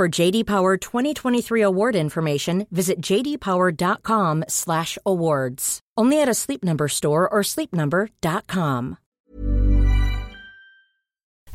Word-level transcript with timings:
For 0.00 0.08
JD 0.08 0.46
Power 0.46 0.78
2023 0.78 1.60
award 1.60 1.94
information, 1.94 2.66
visit 2.70 3.02
jdpower.com/awards. 3.02 5.80
Only 5.98 6.22
at 6.22 6.26
a 6.26 6.32
Sleep 6.32 6.64
Number 6.64 6.88
store 6.88 7.28
or 7.28 7.42
sleepnumber.com. 7.42 8.96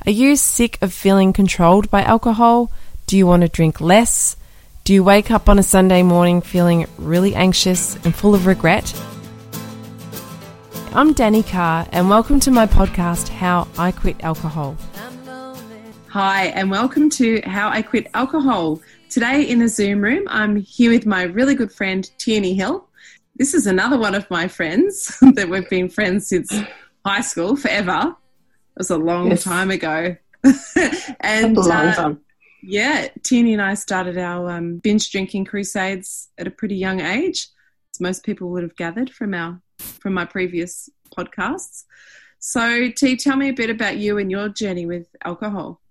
Are 0.05 0.11
you 0.11 0.35
sick 0.35 0.77
of 0.83 0.93
feeling 0.93 1.33
controlled 1.33 1.89
by 1.89 2.03
alcohol? 2.03 2.71
Do 3.07 3.17
you 3.17 3.25
want 3.25 3.41
to 3.41 3.49
drink 3.49 3.81
less? 3.81 4.37
Do 4.83 4.93
you 4.93 5.03
wake 5.03 5.31
up 5.31 5.49
on 5.49 5.57
a 5.57 5.63
Sunday 5.63 6.03
morning 6.03 6.41
feeling 6.41 6.85
really 6.99 7.33
anxious 7.33 7.95
and 8.05 8.13
full 8.13 8.35
of 8.35 8.45
regret? 8.45 8.93
I'm 10.93 11.13
Danny 11.13 11.41
Carr, 11.41 11.87
and 11.91 12.11
welcome 12.11 12.39
to 12.41 12.51
my 12.51 12.67
podcast, 12.67 13.29
How 13.29 13.67
I 13.75 13.91
Quit 13.91 14.23
Alcohol. 14.23 14.77
Hi, 16.15 16.45
and 16.45 16.71
welcome 16.71 17.09
to 17.09 17.41
How 17.43 17.67
I 17.67 17.81
Quit 17.81 18.07
Alcohol. 18.13 18.81
Today 19.09 19.41
in 19.41 19.59
the 19.59 19.67
Zoom 19.67 19.99
room, 19.99 20.23
I'm 20.29 20.55
here 20.55 20.89
with 20.89 21.05
my 21.05 21.23
really 21.23 21.55
good 21.55 21.73
friend, 21.73 22.09
Tierney 22.17 22.53
Hill. 22.53 22.87
This 23.35 23.53
is 23.53 23.67
another 23.67 23.97
one 23.97 24.15
of 24.15 24.25
my 24.31 24.47
friends 24.47 25.17
that 25.33 25.49
we've 25.49 25.69
been 25.69 25.89
friends 25.89 26.29
since 26.29 26.57
high 27.05 27.19
school, 27.19 27.57
forever. 27.57 28.15
It 28.15 28.77
was 28.77 28.91
a 28.91 28.97
long 28.97 29.31
Yes. 29.31 29.43
time 29.43 29.69
ago. 29.69 30.15
and 31.19 31.57
a 31.57 31.61
long 31.61 31.87
uh, 31.87 31.95
time. 31.95 32.21
yeah, 32.63 33.09
Tierney 33.23 33.51
and 33.51 33.61
I 33.61 33.73
started 33.73 34.17
our 34.17 34.49
um, 34.51 34.77
binge 34.77 35.11
drinking 35.11 35.43
crusades 35.43 36.29
at 36.37 36.47
a 36.47 36.49
pretty 36.49 36.77
young 36.77 37.01
age, 37.01 37.49
as 37.93 37.99
most 37.99 38.23
people 38.23 38.51
would 38.51 38.63
have 38.63 38.77
gathered 38.77 39.09
from 39.09 39.33
our 39.33 39.61
from 39.99 40.13
my 40.13 40.23
previous 40.23 40.89
podcasts. 41.13 41.83
So, 42.39 42.89
T, 42.89 43.17
tell 43.17 43.35
me 43.35 43.49
a 43.49 43.53
bit 43.53 43.69
about 43.69 43.97
you 43.97 44.17
and 44.17 44.31
your 44.31 44.47
journey 44.47 44.85
with 44.85 45.07
alcohol. 45.25 45.81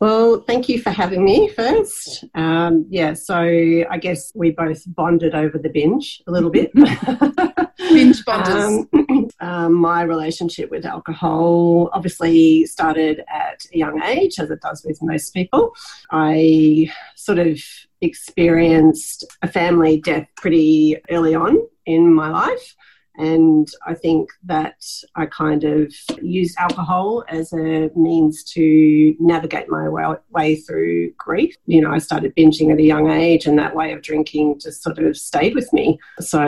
Well, 0.00 0.42
thank 0.46 0.68
you 0.68 0.80
for 0.80 0.90
having 0.90 1.24
me 1.24 1.48
first. 1.48 2.24
Um, 2.34 2.86
yeah, 2.88 3.14
so 3.14 3.34
I 3.36 3.98
guess 4.00 4.30
we 4.34 4.52
both 4.52 4.82
bonded 4.86 5.34
over 5.34 5.58
the 5.58 5.70
binge 5.70 6.22
a 6.26 6.30
little 6.30 6.50
bit. 6.50 6.72
Binge 7.78 8.24
bonders. 8.24 8.86
Um, 8.92 9.28
um, 9.40 9.74
my 9.74 10.02
relationship 10.02 10.70
with 10.70 10.84
alcohol 10.84 11.90
obviously 11.92 12.66
started 12.66 13.24
at 13.32 13.64
a 13.72 13.78
young 13.78 14.02
age, 14.02 14.38
as 14.38 14.50
it 14.50 14.60
does 14.60 14.84
with 14.84 14.98
most 15.00 15.32
people. 15.32 15.74
I 16.10 16.92
sort 17.14 17.38
of 17.38 17.60
experienced 18.00 19.24
a 19.42 19.48
family 19.48 20.00
death 20.00 20.26
pretty 20.36 20.96
early 21.10 21.34
on 21.34 21.58
in 21.86 22.12
my 22.12 22.30
life. 22.30 22.74
And 23.18 23.68
I 23.84 23.94
think 23.94 24.30
that 24.44 24.84
I 25.16 25.26
kind 25.26 25.64
of 25.64 25.92
used 26.22 26.56
alcohol 26.56 27.24
as 27.28 27.52
a 27.52 27.90
means 27.96 28.44
to 28.52 29.14
navigate 29.18 29.68
my 29.68 29.88
way, 29.88 30.04
way 30.30 30.56
through 30.56 31.12
grief. 31.18 31.56
You 31.66 31.80
know, 31.80 31.90
I 31.90 31.98
started 31.98 32.36
binging 32.36 32.72
at 32.72 32.78
a 32.78 32.82
young 32.82 33.10
age, 33.10 33.46
and 33.46 33.58
that 33.58 33.74
way 33.74 33.92
of 33.92 34.02
drinking 34.02 34.60
just 34.60 34.82
sort 34.82 34.98
of 34.98 35.16
stayed 35.16 35.54
with 35.54 35.72
me. 35.72 35.98
So, 36.20 36.46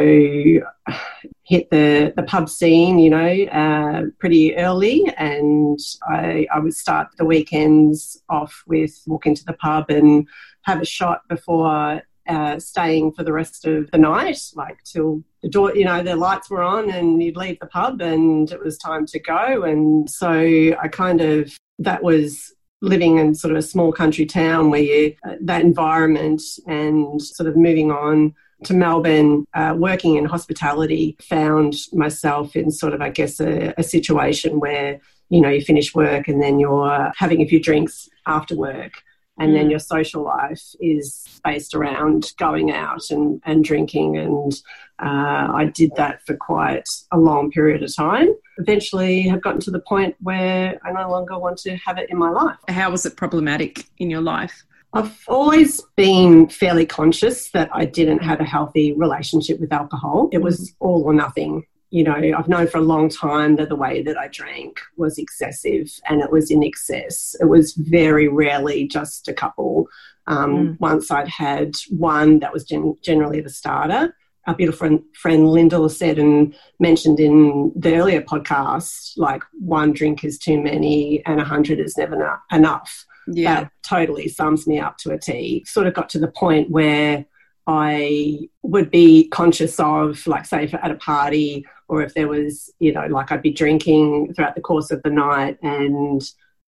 hit 1.43 1.69
the, 1.71 2.13
the 2.15 2.23
pub 2.23 2.49
scene, 2.49 3.01
you 3.01 3.11
know, 3.11 3.45
uh, 3.47 4.03
pretty 4.21 4.57
early, 4.57 5.13
and 5.19 5.79
I, 6.09 6.47
I 6.55 6.61
would 6.61 6.75
start 6.75 7.09
the 7.19 7.25
weekends 7.25 8.23
off 8.29 8.63
with 8.69 9.03
walking 9.07 9.35
to 9.35 9.45
the 9.45 9.55
pub 9.55 9.91
and 9.91 10.29
have 10.63 10.81
a 10.81 10.87
shot 10.87 11.23
before 11.29 12.03
uh, 12.29 12.59
staying 12.59 13.13
for 13.13 13.25
the 13.25 13.33
rest 13.33 13.67
of 13.67 13.91
the 13.91 13.99
night, 13.99 14.39
like 14.55 14.83
till 14.85 15.23
the 15.43 15.49
door, 15.49 15.75
you 15.75 15.85
know, 15.85 16.03
the 16.03 16.17
lights 16.17 16.51
were 16.51 16.63
on 16.63 16.91
and 16.91 17.23
you'd 17.23 17.37
leave 17.37 17.59
the 17.61 17.67
pub 17.67 18.01
and 18.01 18.51
it 18.53 18.63
was 18.63 18.77
time 18.79 19.07
to 19.07 19.19
go. 19.19 19.63
And 19.63 20.09
so 20.09 20.31
I 20.31 20.89
kind 20.89 21.21
of, 21.21 21.57
that 21.79 22.03
was 22.03 22.53
living 22.83 23.19
in 23.19 23.35
sort 23.35 23.53
of 23.53 23.59
a 23.59 23.63
small 23.63 23.93
country 23.93 24.27
town 24.27 24.71
where 24.71 24.83
you, 24.83 25.15
uh, 25.27 25.35
that 25.41 25.63
environment 25.63 26.43
and 26.67 27.21
sort 27.21 27.49
of 27.49 27.57
moving 27.57 27.91
on 27.91 28.35
to 28.65 28.75
Melbourne, 28.75 29.47
uh, 29.55 29.75
working 29.77 30.17
in 30.17 30.27
hospitality, 30.27 31.17
found 31.23 31.75
myself 31.93 32.55
in 32.57 32.71
sort 32.71 32.93
of, 32.93 33.01
I 33.01 33.09
guess, 33.09 33.41
a, 33.41 33.73
a 33.79 33.83
situation 33.83 34.61
where, 34.61 35.01
you 35.31 35.41
know, 35.41 35.49
you 35.49 35.63
finish 35.63 35.95
work 35.95 36.29
and 36.29 36.43
then 36.43 36.61
you're 36.61 37.13
having 37.17 37.41
a 37.41 37.47
few 37.47 37.61
drinks 37.61 38.09
after 38.27 38.55
work 38.55 38.93
and 39.39 39.55
then 39.55 39.71
your 39.71 39.79
social 39.79 40.23
life 40.23 40.63
is 40.81 41.41
based 41.45 41.75
around 41.75 42.33
going 42.37 42.71
out 42.71 43.11
and, 43.11 43.41
and 43.45 43.65
drinking 43.65 44.17
and 44.17 44.61
uh, 45.03 45.49
i 45.53 45.71
did 45.75 45.91
that 45.97 46.21
for 46.27 46.37
quite 46.37 46.89
a 47.13 47.19
long 47.19 47.51
period 47.51 47.83
of 47.83 47.95
time 47.95 48.29
eventually 48.59 49.23
have 49.23 49.43
gotten 49.43 49.61
to 49.61 49.71
the 49.71 49.81
point 49.81 50.15
where 50.21 50.79
i 50.85 50.93
no 50.93 51.11
longer 51.11 51.39
want 51.39 51.57
to 51.57 51.77
have 51.77 51.99
it 51.99 52.11
in 52.11 52.19
my 52.19 52.31
life 52.31 52.57
How 52.69 52.91
was 52.91 53.07
it 53.07 53.17
problematic 53.17 53.85
in 53.99 54.11
your 54.11 54.21
life? 54.21 54.65
I've 54.93 55.25
always 55.29 55.81
been 55.97 56.49
fairly 56.49 56.85
conscious 56.85 57.51
that 57.51 57.71
I 57.73 57.85
didn't 57.85 58.23
have 58.25 58.41
a 58.41 58.45
healthy 58.45 58.93
relationship 58.93 59.61
with 59.61 59.73
alcohol. 59.73 60.29
It 60.33 60.39
was 60.39 60.75
all 60.81 61.03
or 61.05 61.15
nothing. 61.15 61.65
You 61.91 62.05
know, 62.05 62.15
I've 62.15 62.49
known 62.49 62.69
for 62.69 62.79
a 62.79 62.83
long 62.83 63.09
time 63.09 63.57
that 63.57 63.69
the 63.69 63.77
way 63.77 64.03
that 64.03 64.17
I 64.17 64.29
drank 64.29 64.81
was 64.97 65.19
excessive 65.19 65.91
and 66.09 66.21
it 66.21 66.31
was 66.31 66.51
in 66.51 66.63
excess. 66.63 67.35
It 67.41 67.47
was 67.47 67.75
very 67.75 68.29
rarely 68.29 68.87
just 68.87 69.27
a 69.29 69.33
couple. 69.35 69.87
Um, 70.27 70.77
Once 70.81 71.11
I'd 71.11 71.27
had 71.29 71.75
one 71.91 72.39
that 72.39 72.53
was 72.53 72.65
gen- 72.65 72.97
generally 73.03 73.41
the 73.41 73.51
starter. 73.51 74.15
Our 74.47 74.55
beautiful 74.55 74.79
friend, 74.79 75.03
friend 75.15 75.49
Linda 75.51 75.89
said 75.91 76.19
and 76.19 76.55
mentioned 76.79 77.19
in 77.21 77.73
the 77.75 77.97
earlier 77.97 78.23
podcast, 78.23 79.13
like 79.17 79.43
one 79.59 79.93
drink 79.93 80.23
is 80.25 80.39
too 80.39 80.61
many 80.61 81.25
and 81.27 81.41
a 81.41 81.45
hundred 81.45 81.81
is 81.81 81.97
never 81.99 82.15
eno- 82.15 82.39
enough 82.53 83.05
Yeah. 83.27 83.63
that 83.63 83.73
totally 83.83 84.29
sums 84.29 84.67
me 84.67 84.79
up 84.79 84.97
to 84.99 85.11
a 85.13 85.19
T. 85.19 85.65
Sort 85.67 85.87
of 85.89 85.95
got 85.95 86.09
to 86.11 86.19
the 86.21 86.29
point 86.31 86.71
where 86.71 87.27
I 87.67 88.49
would 88.63 88.91
be 88.91 89.29
conscious 89.29 89.79
of, 89.79 90.27
like, 90.27 90.47
say, 90.47 90.65
if 90.65 90.75
at 90.75 90.91
a 90.91 90.97
party 90.97 91.67
or 91.89 92.03
if 92.03 92.15
there 92.15 92.29
was, 92.29 92.73
you 92.79 92.93
know, 92.93 93.07
like 93.07 93.31
I'd 93.33 93.43
be 93.43 93.53
drinking 93.53 94.35
throughout 94.35 94.55
the 94.55 94.61
course 94.61 94.91
of 94.91 95.03
the 95.03 95.11
night 95.11 95.59
and 95.63 96.23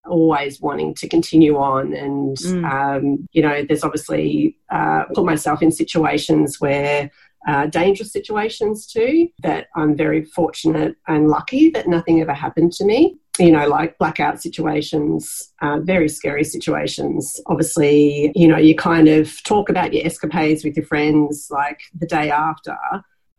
always 0.05 0.61
wanting 0.61 0.95
to 0.95 1.09
continue 1.09 1.57
on. 1.57 1.95
And, 1.95 2.37
um, 2.65 3.29
you 3.33 3.43
know, 3.43 3.65
there's 3.65 3.85
obviously 3.85 4.57
uh, 4.71 5.05
put 5.15 5.25
myself 5.25 5.63
in 5.63 5.71
situations 5.71 6.61
where 6.61 7.11
uh, 7.47 7.67
dangerous 7.67 8.13
situations 8.13 8.87
too, 8.87 9.29
that 9.43 9.67
I'm 9.77 9.97
very 9.97 10.25
fortunate 10.25 10.97
and 11.09 11.29
lucky 11.29 11.71
that 11.71 11.89
nothing 11.89 12.21
ever 12.21 12.35
happened 12.35 12.73
to 12.75 12.85
me. 12.85 13.19
You 13.39 13.51
know, 13.51 13.67
like 13.67 13.97
blackout 13.99 14.43
situations, 14.43 15.53
uh, 15.63 15.79
very 15.81 16.09
scary 16.09 16.45
situations. 16.45 17.41
Obviously, 17.47 18.33
you 18.35 18.47
know, 18.47 18.59
you 18.59 18.75
kind 18.75 19.09
of 19.09 19.43
talk 19.45 19.69
about 19.69 19.93
your 19.93 20.07
escapades 20.07 20.65
with 20.65 20.77
your 20.77 20.87
friends 20.87 21.49
like 21.51 21.81
the 21.99 22.07
day 22.07 22.31
after. 22.31 22.77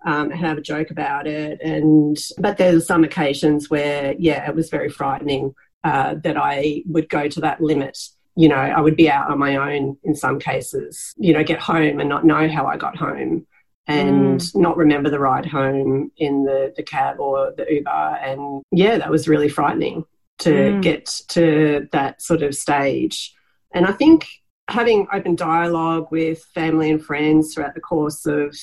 Um, 0.06 0.32
and 0.32 0.40
have 0.42 0.58
a 0.58 0.62
joke 0.62 0.92
about 0.92 1.28
it, 1.28 1.62
and 1.62 2.18
but 2.38 2.58
there's 2.58 2.86
some 2.86 3.06
occasions 3.06 3.70
where, 3.70 4.16
yeah, 4.20 4.50
it 4.50 4.54
was 4.54 4.70
very 4.70 4.90
frightening 4.90 5.56
uh, 5.86 6.16
that 6.26 6.36
I 6.36 6.84
would 6.88 7.08
go 7.08 7.30
to 7.30 7.40
that 7.40 7.62
limit 7.62 7.98
you 8.36 8.50
know, 8.50 8.56
I 8.56 8.82
would 8.82 8.96
be 8.96 9.10
out 9.10 9.30
on 9.30 9.38
my 9.38 9.56
own 9.56 9.98
in 10.04 10.16
some 10.16 10.40
cases, 10.40 11.14
you 11.18 11.34
know, 11.34 11.44
get 11.44 11.60
home 11.60 12.00
and 12.00 12.10
not 12.10 12.26
know 12.26 12.48
how 12.50 12.66
I 12.66 12.78
got 12.78 12.98
home 12.98 13.46
and 13.88 14.40
mm. 14.40 14.56
not 14.56 14.78
remember 14.78 15.10
the 15.10 15.20
ride 15.20 15.46
home 15.46 16.12
in 16.18 16.46
the, 16.46 16.74
the 16.76 16.84
cab 16.84 17.20
or 17.20 17.54
the 17.58 17.66
Uber. 17.70 17.90
And 17.90 18.64
yeah, 18.72 18.98
that 18.98 19.12
was 19.12 19.28
really 19.28 19.50
frightening 19.50 20.06
to 20.40 20.52
mm. 20.52 20.82
get 20.82 21.06
to 21.30 21.88
that 21.92 22.22
sort 22.22 22.44
of 22.44 22.56
stage. 22.56 23.34
And 23.74 23.86
I 23.86 23.92
think 23.92 24.28
having 24.70 25.08
open 25.12 25.36
dialogue 25.36 26.08
with 26.12 26.44
family 26.54 26.90
and 26.90 27.04
friends 27.04 27.54
throughout 27.54 27.76
the 27.76 27.82
course 27.82 28.26
of 28.26 28.56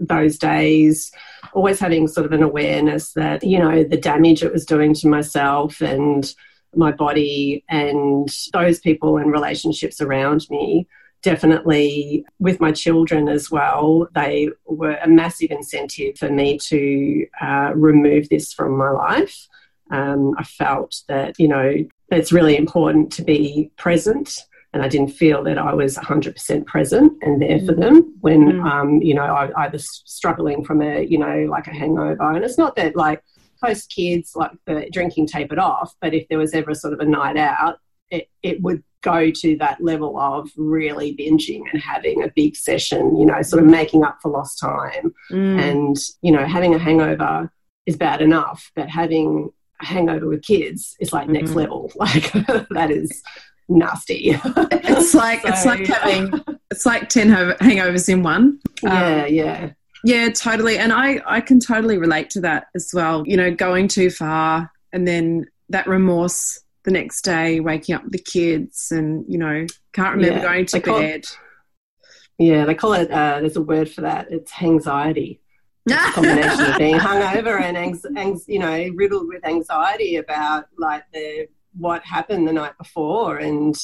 those 0.00 0.38
days, 0.38 1.12
always 1.52 1.78
having 1.78 2.08
sort 2.08 2.26
of 2.26 2.32
an 2.32 2.42
awareness 2.42 3.12
that, 3.12 3.44
you 3.44 3.58
know, 3.58 3.84
the 3.84 3.96
damage 3.96 4.42
it 4.42 4.52
was 4.52 4.66
doing 4.66 4.92
to 4.94 5.08
myself 5.08 5.80
and 5.80 6.34
my 6.74 6.90
body 6.90 7.64
and 7.68 8.28
those 8.52 8.80
people 8.80 9.16
and 9.16 9.30
relationships 9.30 10.00
around 10.00 10.46
me. 10.50 10.88
Definitely 11.24 12.24
with 12.38 12.60
my 12.60 12.70
children 12.70 13.28
as 13.28 13.50
well, 13.50 14.06
they 14.14 14.50
were 14.66 14.96
a 14.96 15.08
massive 15.08 15.50
incentive 15.50 16.18
for 16.18 16.30
me 16.30 16.58
to 16.58 17.26
uh, 17.40 17.72
remove 17.74 18.28
this 18.28 18.52
from 18.52 18.76
my 18.76 18.90
life. 18.90 19.48
Um, 19.90 20.34
I 20.38 20.44
felt 20.44 21.02
that, 21.08 21.38
you 21.38 21.48
know, 21.48 21.74
it's 22.10 22.30
really 22.30 22.56
important 22.56 23.10
to 23.14 23.22
be 23.22 23.70
present 23.76 24.44
and 24.74 24.82
I 24.82 24.88
didn't 24.88 25.12
feel 25.12 25.44
that 25.44 25.56
I 25.56 25.72
was 25.72 25.96
100% 25.96 26.66
present 26.66 27.12
and 27.22 27.40
there 27.40 27.60
for 27.60 27.74
them 27.74 28.12
when, 28.20 28.54
mm. 28.54 28.70
um, 28.70 29.00
you 29.00 29.14
know, 29.14 29.22
I, 29.22 29.48
I, 29.56 29.68
was 29.68 30.02
struggling 30.04 30.64
from 30.64 30.82
a, 30.82 31.04
you 31.04 31.16
know, 31.16 31.46
like 31.48 31.68
a 31.68 31.72
hangover. 31.72 32.32
And 32.32 32.44
it's 32.44 32.58
not 32.58 32.74
that 32.74 32.96
like 32.96 33.22
post 33.62 33.88
kids, 33.88 34.34
like 34.34 34.50
the 34.66 34.88
drinking 34.92 35.28
tapered 35.28 35.60
off, 35.60 35.94
but 36.00 36.12
if 36.12 36.26
there 36.28 36.38
was 36.38 36.54
ever 36.54 36.74
sort 36.74 36.92
of 36.92 36.98
a 36.98 37.06
night 37.06 37.36
out, 37.36 37.78
it, 38.10 38.28
it 38.42 38.60
would 38.62 38.82
go 39.04 39.30
to 39.30 39.56
that 39.58 39.80
level 39.80 40.18
of 40.18 40.50
really 40.56 41.14
binging 41.14 41.62
and 41.72 41.80
having 41.80 42.24
a 42.24 42.32
big 42.34 42.56
session, 42.56 43.16
you 43.16 43.26
know, 43.26 43.42
sort 43.42 43.62
of 43.62 43.68
making 43.68 44.02
up 44.02 44.18
for 44.20 44.30
lost 44.30 44.58
time. 44.58 45.14
Mm. 45.30 45.60
And, 45.60 45.96
you 46.22 46.32
know, 46.32 46.44
having 46.46 46.74
a 46.74 46.78
hangover 46.78 47.52
is 47.86 47.96
bad 47.96 48.22
enough, 48.22 48.72
but 48.74 48.88
having 48.88 49.50
a 49.80 49.84
hangover 49.84 50.26
with 50.26 50.42
kids 50.42 50.96
is 50.98 51.12
like 51.12 51.24
mm-hmm. 51.24 51.34
next 51.34 51.50
level. 51.50 51.92
Like 51.96 52.32
that 52.70 52.90
is 52.90 53.22
nasty. 53.68 54.30
it's 54.44 55.14
like 55.14 55.42
so, 55.42 55.48
it's 55.48 55.66
like 55.66 55.86
having 55.86 56.44
it's 56.70 56.86
like 56.86 57.08
ten 57.08 57.28
hangovers 57.28 58.08
in 58.08 58.22
one. 58.22 58.58
Yeah, 58.82 59.24
um, 59.24 59.34
yeah. 59.34 59.70
Yeah, 60.06 60.28
totally. 60.30 60.76
And 60.76 60.92
I, 60.92 61.22
I 61.24 61.40
can 61.40 61.60
totally 61.60 61.96
relate 61.96 62.28
to 62.30 62.40
that 62.42 62.66
as 62.74 62.90
well. 62.92 63.26
You 63.26 63.38
know, 63.38 63.54
going 63.54 63.88
too 63.88 64.10
far 64.10 64.70
and 64.92 65.08
then 65.08 65.46
that 65.70 65.86
remorse 65.86 66.60
the 66.84 66.90
next 66.90 67.22
day, 67.22 67.60
waking 67.60 67.94
up 67.94 68.02
the 68.08 68.18
kids 68.18 68.92
and, 68.92 69.24
you 69.28 69.38
know, 69.38 69.66
can't 69.92 70.16
remember 70.16 70.36
yeah, 70.36 70.42
going 70.42 70.66
to 70.66 70.80
bed. 70.80 71.20
It, 71.20 71.38
yeah, 72.38 72.64
they 72.64 72.74
call 72.74 72.92
it, 72.94 73.10
uh, 73.10 73.40
there's 73.40 73.56
a 73.56 73.62
word 73.62 73.90
for 73.90 74.02
that. 74.02 74.30
It's 74.30 74.52
anxiety. 74.62 75.40
It's 75.86 76.10
a 76.10 76.12
combination 76.12 76.72
of 76.72 76.78
being 76.78 76.94
hungover 76.98 77.60
and, 77.60 77.76
ang- 77.76 78.40
you 78.46 78.58
know, 78.58 78.90
riddled 78.94 79.28
with 79.28 79.44
anxiety 79.46 80.16
about 80.16 80.66
like 80.78 81.04
the 81.12 81.48
what 81.76 82.04
happened 82.04 82.46
the 82.46 82.52
night 82.52 82.78
before 82.78 83.38
and 83.38 83.76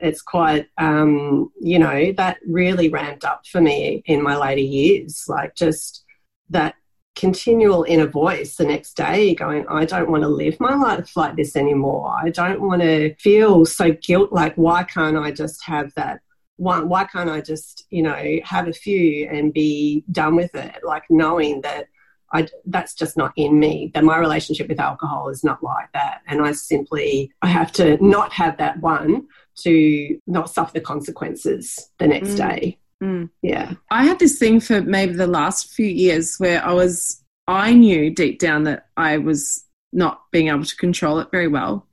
it's 0.00 0.22
quite, 0.22 0.68
um, 0.78 1.52
you 1.60 1.78
know, 1.78 2.12
that 2.12 2.38
really 2.46 2.88
ramped 2.88 3.24
up 3.24 3.46
for 3.46 3.60
me 3.60 4.02
in 4.06 4.22
my 4.22 4.36
later 4.36 4.62
years. 4.62 5.24
Like 5.28 5.54
just 5.54 6.04
that 6.48 6.74
continual 7.20 7.84
inner 7.86 8.06
voice 8.06 8.56
the 8.56 8.64
next 8.64 8.94
day 8.94 9.34
going, 9.34 9.66
I 9.68 9.84
don't 9.84 10.10
want 10.10 10.22
to 10.22 10.28
live 10.28 10.58
my 10.58 10.74
life 10.74 11.14
like 11.16 11.36
this 11.36 11.54
anymore. 11.54 12.16
I 12.18 12.30
don't 12.30 12.62
want 12.62 12.80
to 12.80 13.14
feel 13.16 13.66
so 13.66 13.92
guilt. 13.92 14.32
Like, 14.32 14.54
why 14.54 14.84
can't 14.84 15.18
I 15.18 15.30
just 15.30 15.62
have 15.64 15.92
that? 15.96 16.20
One, 16.56 16.88
why 16.88 17.04
can't 17.04 17.28
I 17.28 17.42
just, 17.42 17.84
you 17.90 18.02
know, 18.02 18.38
have 18.44 18.68
a 18.68 18.72
few 18.72 19.28
and 19.28 19.52
be 19.52 20.02
done 20.10 20.34
with 20.34 20.54
it? 20.54 20.80
Like 20.82 21.04
knowing 21.10 21.60
that 21.60 21.88
I, 22.32 22.48
that's 22.64 22.94
just 22.94 23.18
not 23.18 23.32
in 23.36 23.58
me. 23.58 23.90
That 23.92 24.04
my 24.04 24.16
relationship 24.16 24.68
with 24.68 24.80
alcohol 24.80 25.28
is 25.28 25.44
not 25.44 25.62
like 25.62 25.90
that, 25.92 26.20
and 26.28 26.40
I 26.40 26.52
simply 26.52 27.32
I 27.42 27.48
have 27.48 27.72
to 27.72 27.98
not 28.04 28.32
have 28.34 28.56
that 28.58 28.78
one 28.80 29.26
to 29.62 30.18
not 30.26 30.48
suffer 30.48 30.72
the 30.72 30.80
consequences 30.80 31.90
the 31.98 32.06
next 32.06 32.30
mm. 32.30 32.36
day. 32.36 32.78
Mm. 33.02 33.30
Yeah. 33.42 33.74
I 33.90 34.04
had 34.04 34.18
this 34.18 34.38
thing 34.38 34.60
for 34.60 34.82
maybe 34.82 35.14
the 35.14 35.26
last 35.26 35.72
few 35.72 35.86
years 35.86 36.36
where 36.38 36.64
I 36.64 36.72
was, 36.72 37.22
I 37.46 37.72
knew 37.72 38.10
deep 38.10 38.38
down 38.38 38.64
that 38.64 38.88
I 38.96 39.18
was 39.18 39.64
not 39.92 40.22
being 40.30 40.48
able 40.48 40.64
to 40.64 40.76
control 40.76 41.18
it 41.18 41.30
very 41.30 41.48
well, 41.48 41.86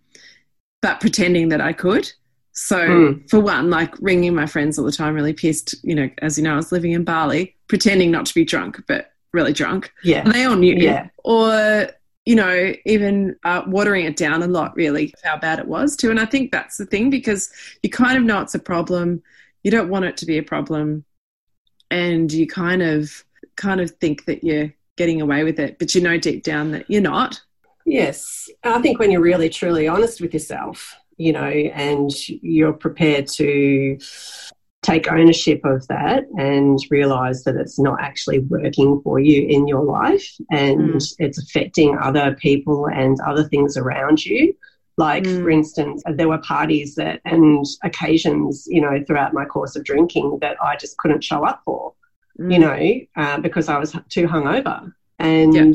but 0.81 0.99
pretending 0.99 1.49
that 1.49 1.61
I 1.61 1.73
could. 1.73 2.11
So, 2.51 2.79
mm. 2.79 3.29
for 3.29 3.39
one, 3.39 3.69
like 3.69 3.93
ringing 3.99 4.33
my 4.33 4.47
friends 4.47 4.79
all 4.79 4.85
the 4.85 4.91
time, 4.91 5.13
really 5.13 5.33
pissed. 5.33 5.75
You 5.83 5.93
know, 5.93 6.09
as 6.23 6.37
you 6.37 6.43
know, 6.43 6.53
I 6.53 6.57
was 6.57 6.71
living 6.71 6.91
in 6.91 7.03
Bali, 7.03 7.55
pretending 7.67 8.09
not 8.09 8.25
to 8.25 8.33
be 8.33 8.43
drunk, 8.43 8.81
but 8.87 9.11
really 9.31 9.53
drunk. 9.53 9.91
Yeah. 10.03 10.23
And 10.23 10.33
they 10.33 10.43
all 10.43 10.55
knew. 10.55 10.75
Yeah. 10.75 11.09
Or 11.23 11.87
you 12.25 12.35
know, 12.35 12.73
even 12.85 13.37
uh, 13.45 13.61
watering 13.67 14.05
it 14.05 14.17
down 14.17 14.43
a 14.43 14.47
lot, 14.47 14.75
really, 14.75 15.13
how 15.23 15.37
bad 15.37 15.59
it 15.59 15.67
was 15.67 15.95
too. 15.95 16.09
And 16.11 16.19
I 16.19 16.25
think 16.25 16.51
that's 16.51 16.75
the 16.75 16.85
thing 16.85 17.09
because 17.09 17.49
you 17.83 17.89
kind 17.89 18.17
of 18.17 18.23
know 18.25 18.41
it's 18.41 18.53
a 18.53 18.59
problem. 18.59 19.23
You 19.67 19.71
don't 19.71 19.89
want 19.89 20.05
it 20.05 20.15
to 20.15 20.25
be 20.25 20.37
a 20.37 20.43
problem, 20.43 21.03
and 21.91 22.31
you 22.31 22.47
kind 22.47 22.81
of 22.81 23.11
kind 23.57 23.81
of 23.81 23.91
think 23.91 24.23
that 24.23 24.41
you're 24.41 24.73
getting 24.95 25.19
away 25.19 25.43
with 25.43 25.59
it, 25.59 25.77
but 25.77 25.93
you 25.93 25.99
know 25.99 26.17
deep 26.17 26.43
down 26.43 26.71
that 26.71 26.89
you're 26.89 27.01
not. 27.01 27.41
Yes, 27.85 28.49
I 28.63 28.81
think 28.81 28.97
when 28.97 29.11
you're 29.11 29.19
really 29.19 29.49
truly 29.49 29.85
honest 29.85 30.21
with 30.21 30.33
yourself, 30.33 30.95
you 31.17 31.33
know, 31.33 31.41
and 31.41 32.09
you're 32.27 32.71
prepared 32.71 33.27
to 33.27 33.99
take 34.83 35.11
ownership 35.11 35.59
of 35.65 35.85
that 35.89 36.23
and 36.37 36.79
realize 36.89 37.43
that 37.43 37.57
it's 37.57 37.77
not 37.77 37.99
actually 37.99 38.39
working 38.39 39.01
for 39.03 39.19
you 39.19 39.49
in 39.49 39.67
your 39.67 39.83
life 39.83 40.33
and 40.49 40.93
mm. 40.93 41.15
it's 41.19 41.43
affecting 41.43 41.97
other 42.01 42.35
people 42.35 42.87
and 42.87 43.19
other 43.19 43.43
things 43.43 43.75
around 43.75 44.23
you. 44.23 44.55
Like, 44.97 45.23
mm. 45.23 45.43
for 45.43 45.51
instance, 45.51 46.01
there 46.07 46.27
were 46.27 46.39
parties 46.39 46.95
that 46.95 47.21
and 47.23 47.65
occasions, 47.83 48.65
you 48.67 48.81
know, 48.81 49.03
throughout 49.05 49.33
my 49.33 49.45
course 49.45 49.75
of 49.75 49.83
drinking 49.83 50.39
that 50.41 50.57
I 50.61 50.75
just 50.75 50.97
couldn't 50.97 51.23
show 51.23 51.45
up 51.45 51.61
for, 51.65 51.93
mm. 52.39 52.51
you 52.51 52.59
know, 52.59 53.23
uh, 53.23 53.39
because 53.39 53.69
I 53.69 53.77
was 53.77 53.95
too 54.09 54.27
hungover. 54.27 54.91
And 55.19 55.53
yeah. 55.53 55.73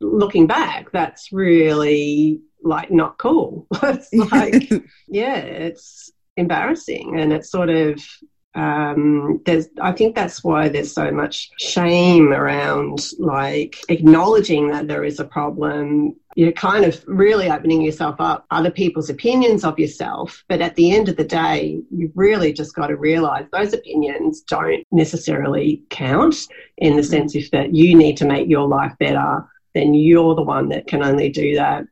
looking 0.00 0.48
back, 0.48 0.90
that's 0.90 1.32
really 1.32 2.40
like 2.62 2.90
not 2.90 3.18
cool. 3.18 3.68
it's 3.82 4.12
like, 4.12 4.68
yeah, 5.08 5.36
it's 5.36 6.10
embarrassing 6.36 7.18
and 7.18 7.32
it's 7.32 7.50
sort 7.50 7.70
of 7.70 8.02
um, 8.56 9.42
there's, 9.44 9.68
I 9.80 9.92
think 9.92 10.16
that's 10.16 10.42
why 10.42 10.68
there's 10.70 10.92
so 10.92 11.10
much 11.10 11.50
shame 11.58 12.32
around 12.32 13.06
like 13.18 13.76
acknowledging 13.90 14.70
that 14.70 14.88
there 14.88 15.04
is 15.04 15.20
a 15.20 15.24
problem. 15.24 16.16
You're 16.36 16.52
kind 16.52 16.84
of 16.84 17.02
really 17.06 17.50
opening 17.50 17.82
yourself 17.82 18.16
up 18.20 18.46
other 18.50 18.70
people's 18.70 19.10
opinions 19.10 19.64
of 19.64 19.78
yourself. 19.78 20.44
But 20.48 20.60
at 20.60 20.76
the 20.76 20.94
end 20.94 21.08
of 21.08 21.16
the 21.16 21.24
day, 21.24 21.80
you've 21.90 22.12
really 22.14 22.52
just 22.52 22.74
got 22.74 22.86
to 22.88 22.96
realize 22.96 23.46
those 23.52 23.72
opinions 23.72 24.42
don't 24.42 24.84
necessarily 24.92 25.82
count 25.90 26.36
in 26.76 26.96
the 26.96 27.02
sense 27.02 27.34
if 27.34 27.50
that 27.50 27.74
you 27.74 27.96
need 27.96 28.16
to 28.18 28.26
make 28.26 28.48
your 28.48 28.68
life 28.68 28.94
better, 29.00 29.44
then 29.74 29.94
you're 29.94 30.34
the 30.34 30.42
one 30.42 30.68
that 30.68 30.86
can 30.86 31.02
only 31.02 31.30
do 31.30 31.56
that 31.56 31.84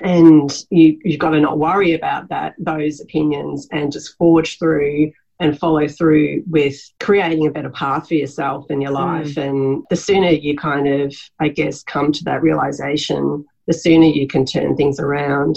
and 0.00 0.64
you, 0.70 0.98
you've 1.02 1.18
got 1.18 1.30
to 1.30 1.40
not 1.40 1.58
worry 1.58 1.92
about 1.92 2.28
that 2.28 2.54
those 2.58 3.00
opinions 3.00 3.66
and 3.72 3.90
just 3.90 4.16
forge 4.16 4.58
through 4.58 5.12
and 5.40 5.58
follow 5.58 5.86
through 5.86 6.42
with 6.48 6.76
creating 6.98 7.46
a 7.46 7.50
better 7.50 7.70
path 7.70 8.08
for 8.08 8.14
yourself 8.14 8.70
in 8.70 8.80
your 8.80 8.90
life. 8.90 9.34
Mm. 9.34 9.48
And 9.48 9.84
the 9.88 9.96
sooner 9.96 10.30
you 10.30 10.56
kind 10.56 10.88
of, 10.88 11.14
I 11.38 11.48
guess, 11.48 11.82
come 11.82 12.10
to 12.12 12.24
that 12.24 12.42
realization, 12.42 13.46
the 13.68 13.74
sooner 13.74 14.06
you 14.06 14.26
can 14.26 14.44
turn 14.44 14.74
things 14.76 14.98
around 14.98 15.56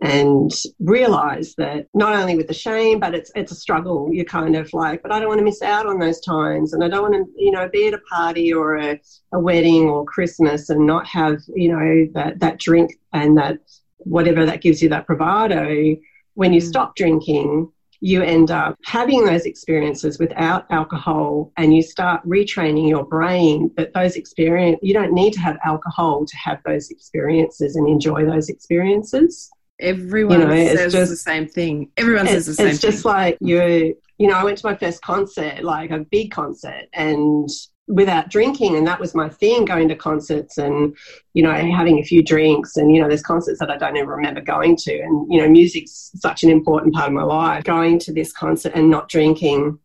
and 0.00 0.52
realize 0.78 1.56
that 1.56 1.88
not 1.92 2.14
only 2.14 2.36
with 2.36 2.46
the 2.46 2.54
shame, 2.54 3.00
but 3.00 3.14
it's 3.14 3.32
it's 3.34 3.50
a 3.50 3.56
struggle. 3.56 4.08
You're 4.12 4.24
kind 4.24 4.54
of 4.54 4.72
like, 4.72 5.02
but 5.02 5.10
I 5.10 5.18
don't 5.18 5.28
want 5.28 5.40
to 5.40 5.44
miss 5.44 5.60
out 5.60 5.86
on 5.86 5.98
those 5.98 6.20
times, 6.20 6.72
and 6.72 6.84
I 6.84 6.88
don't 6.88 7.02
want 7.02 7.14
to, 7.14 7.24
you 7.36 7.50
know, 7.50 7.68
be 7.68 7.88
at 7.88 7.94
a 7.94 7.98
party 7.98 8.52
or 8.52 8.76
a, 8.76 9.00
a 9.32 9.40
wedding 9.40 9.88
or 9.88 10.04
Christmas 10.04 10.70
and 10.70 10.86
not 10.86 11.04
have, 11.08 11.40
you 11.48 11.68
know, 11.68 12.06
that 12.14 12.38
that 12.38 12.60
drink 12.60 12.92
and 13.12 13.36
that 13.38 13.58
whatever 13.98 14.46
that 14.46 14.62
gives 14.62 14.80
you 14.80 14.88
that 14.90 15.06
bravado. 15.06 15.96
When 16.34 16.52
you 16.52 16.60
mm. 16.60 16.68
stop 16.68 16.94
drinking, 16.94 17.72
you 18.00 18.22
end 18.22 18.50
up 18.50 18.76
having 18.84 19.24
those 19.24 19.44
experiences 19.44 20.18
without 20.18 20.64
alcohol 20.70 21.50
and 21.56 21.74
you 21.74 21.82
start 21.82 22.24
retraining 22.24 22.88
your 22.88 23.04
brain 23.04 23.70
that 23.76 23.92
those 23.92 24.14
experience 24.16 24.78
you 24.82 24.94
don't 24.94 25.12
need 25.12 25.32
to 25.32 25.40
have 25.40 25.56
alcohol 25.64 26.24
to 26.24 26.36
have 26.36 26.58
those 26.64 26.90
experiences 26.90 27.74
and 27.76 27.88
enjoy 27.88 28.24
those 28.24 28.48
experiences 28.48 29.50
Everyone 29.80 30.40
You 30.40 30.46
know, 30.48 30.52
it's 30.52 30.80
says 30.80 30.92
just- 30.92 31.10
the 31.12 31.16
same 31.16 31.46
thing. 31.46 31.92
Everyone 31.96 32.26
says 32.26 32.46
the 32.46 32.54
same 32.54 32.66
it's 32.66 32.80
just 32.80 33.04
thing. 33.04 33.12
like 33.12 33.38
you 33.40 33.94
you 34.18 34.26
know 34.26 34.34
i 34.34 34.42
went 34.42 34.58
to 34.58 34.66
my 34.66 34.74
first 34.76 35.00
concert 35.02 35.62
like 35.62 35.90
a 35.92 36.00
big 36.00 36.32
concert 36.32 36.86
and 36.92 37.48
without 37.88 38.28
drinking 38.28 38.76
and 38.76 38.86
that 38.86 39.00
was 39.00 39.14
my 39.14 39.28
thing 39.28 39.64
going 39.64 39.88
to 39.88 39.96
concerts 39.96 40.58
and 40.58 40.94
you 41.32 41.42
know 41.42 41.52
having 41.52 41.98
a 41.98 42.02
few 42.02 42.22
drinks 42.22 42.76
and 42.76 42.94
you 42.94 43.00
know 43.00 43.08
there's 43.08 43.22
concerts 43.22 43.58
that 43.58 43.70
i 43.70 43.78
don't 43.78 43.96
even 43.96 44.08
remember 44.08 44.40
going 44.40 44.76
to. 44.76 45.00
And 45.00 45.32
you 45.32 45.40
know 45.40 45.48
music's 45.48 46.10
such 46.16 46.42
an 46.42 46.50
important 46.50 46.94
part 46.94 47.08
of 47.08 47.14
my 47.14 47.22
life. 47.22 47.64
Going 47.64 47.98
to 48.00 48.12
this 48.12 48.32
concert 48.32 48.72
and 48.74 48.90
not 48.90 49.08
drinking 49.08 49.78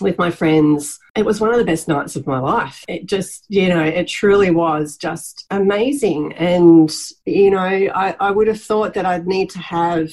with 0.00 0.16
my 0.16 0.30
friends 0.30 0.98
it 1.14 1.26
was 1.26 1.40
one 1.40 1.50
of 1.50 1.58
the 1.58 1.64
best 1.64 1.88
nights 1.88 2.16
of 2.16 2.26
my 2.26 2.38
life. 2.38 2.84
It 2.88 3.06
just 3.06 3.44
you 3.48 3.68
know 3.68 3.82
it 3.82 4.08
truly 4.08 4.50
was 4.50 4.96
just 4.96 5.44
amazing. 5.50 6.32
And 6.34 6.90
you 7.26 7.50
know 7.50 7.58
i, 7.60 8.16
I 8.18 8.30
would 8.30 8.46
have 8.46 8.60
thought 8.60 8.94
that 8.94 9.06
i'd 9.06 9.26
need 9.26 9.50
to 9.50 9.58
have 9.58 10.10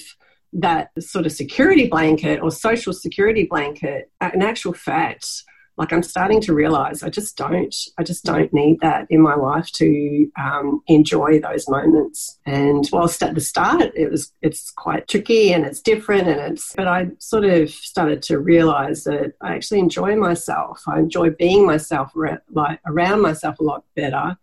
that 0.53 0.91
sort 0.99 1.25
of 1.25 1.31
security 1.31 1.87
blanket 1.87 2.41
or 2.41 2.51
social 2.51 2.93
security 2.93 3.43
blanket 3.43 4.09
an 4.21 4.41
actual 4.41 4.73
fact 4.73 5.43
like 5.77 5.93
i'm 5.93 6.03
starting 6.03 6.41
to 6.41 6.53
realize 6.53 7.03
i 7.03 7.09
just 7.09 7.37
don't 7.37 7.75
i 7.97 8.03
just 8.03 8.25
don't 8.25 8.53
need 8.53 8.79
that 8.81 9.07
in 9.09 9.21
my 9.21 9.35
life 9.35 9.71
to 9.71 10.29
um, 10.41 10.81
enjoy 10.87 11.39
those 11.39 11.67
moments 11.69 12.39
and 12.45 12.89
whilst 12.91 13.21
at 13.23 13.35
the 13.35 13.41
start 13.41 13.91
it 13.95 14.11
was 14.11 14.33
it's 14.41 14.71
quite 14.71 15.07
tricky 15.07 15.53
and 15.53 15.65
it's 15.65 15.81
different 15.81 16.27
and 16.27 16.39
it's 16.39 16.73
but 16.75 16.87
i 16.87 17.07
sort 17.19 17.45
of 17.45 17.69
started 17.69 18.21
to 18.21 18.39
realize 18.39 19.03
that 19.03 19.33
i 19.41 19.53
actually 19.53 19.79
enjoy 19.79 20.15
myself 20.15 20.81
i 20.87 20.99
enjoy 20.99 21.29
being 21.29 21.65
myself 21.65 22.11
like 22.51 22.79
around 22.85 23.21
myself 23.21 23.59
a 23.59 23.63
lot 23.63 23.83
better 23.95 24.37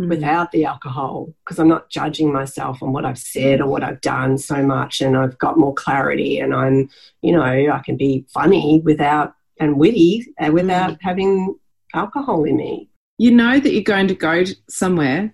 Mm. 0.00 0.08
without 0.08 0.50
the 0.50 0.64
alcohol 0.64 1.32
because 1.44 1.60
I'm 1.60 1.68
not 1.68 1.88
judging 1.88 2.32
myself 2.32 2.82
on 2.82 2.92
what 2.92 3.04
I've 3.04 3.16
said 3.16 3.60
or 3.60 3.68
what 3.68 3.84
I've 3.84 4.00
done 4.00 4.38
so 4.38 4.60
much 4.60 5.00
and 5.00 5.16
I've 5.16 5.38
got 5.38 5.56
more 5.56 5.72
clarity 5.72 6.40
and 6.40 6.52
I'm 6.52 6.90
you 7.22 7.30
know 7.30 7.44
I 7.44 7.80
can 7.84 7.96
be 7.96 8.26
funny 8.34 8.80
without 8.84 9.34
and 9.60 9.76
witty 9.76 10.26
uh, 10.40 10.50
without 10.52 10.96
having 11.00 11.56
alcohol 11.94 12.44
in 12.44 12.56
me 12.56 12.88
you 13.18 13.30
know 13.30 13.60
that 13.60 13.72
you're 13.72 13.82
going 13.82 14.08
to 14.08 14.14
go 14.14 14.44
somewhere 14.68 15.32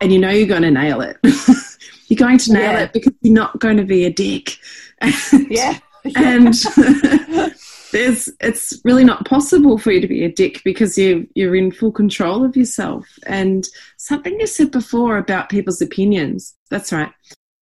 and 0.00 0.12
you 0.12 0.18
know 0.18 0.30
you're 0.30 0.48
going 0.48 0.62
to 0.62 0.70
nail 0.70 1.00
it. 1.00 1.16
you're 2.08 2.18
going 2.18 2.38
to 2.38 2.52
nail 2.52 2.72
Yeah. 2.72 2.80
it 2.80 2.92
because 2.92 3.12
you're 3.22 3.34
not 3.34 3.58
going 3.58 3.76
to 3.76 3.84
be 3.84 4.04
a 4.04 4.12
dick. 4.12 4.56
yeah 5.50 5.78
and 6.16 6.54
there's 7.92 8.28
it's 8.40 8.80
really 8.84 9.04
not 9.04 9.24
possible 9.26 9.78
for 9.78 9.92
you 9.92 10.00
to 10.00 10.08
be 10.08 10.24
a 10.24 10.32
dick 10.32 10.60
because 10.64 10.96
you 10.98 11.28
you're 11.34 11.54
in 11.54 11.70
full 11.70 11.92
control 11.92 12.44
of 12.44 12.56
yourself 12.56 13.06
and 13.26 13.68
something 13.98 14.38
you 14.40 14.46
said 14.46 14.70
before 14.70 15.18
about 15.18 15.48
people's 15.48 15.82
opinions 15.82 16.54
that's 16.70 16.92
right 16.92 17.12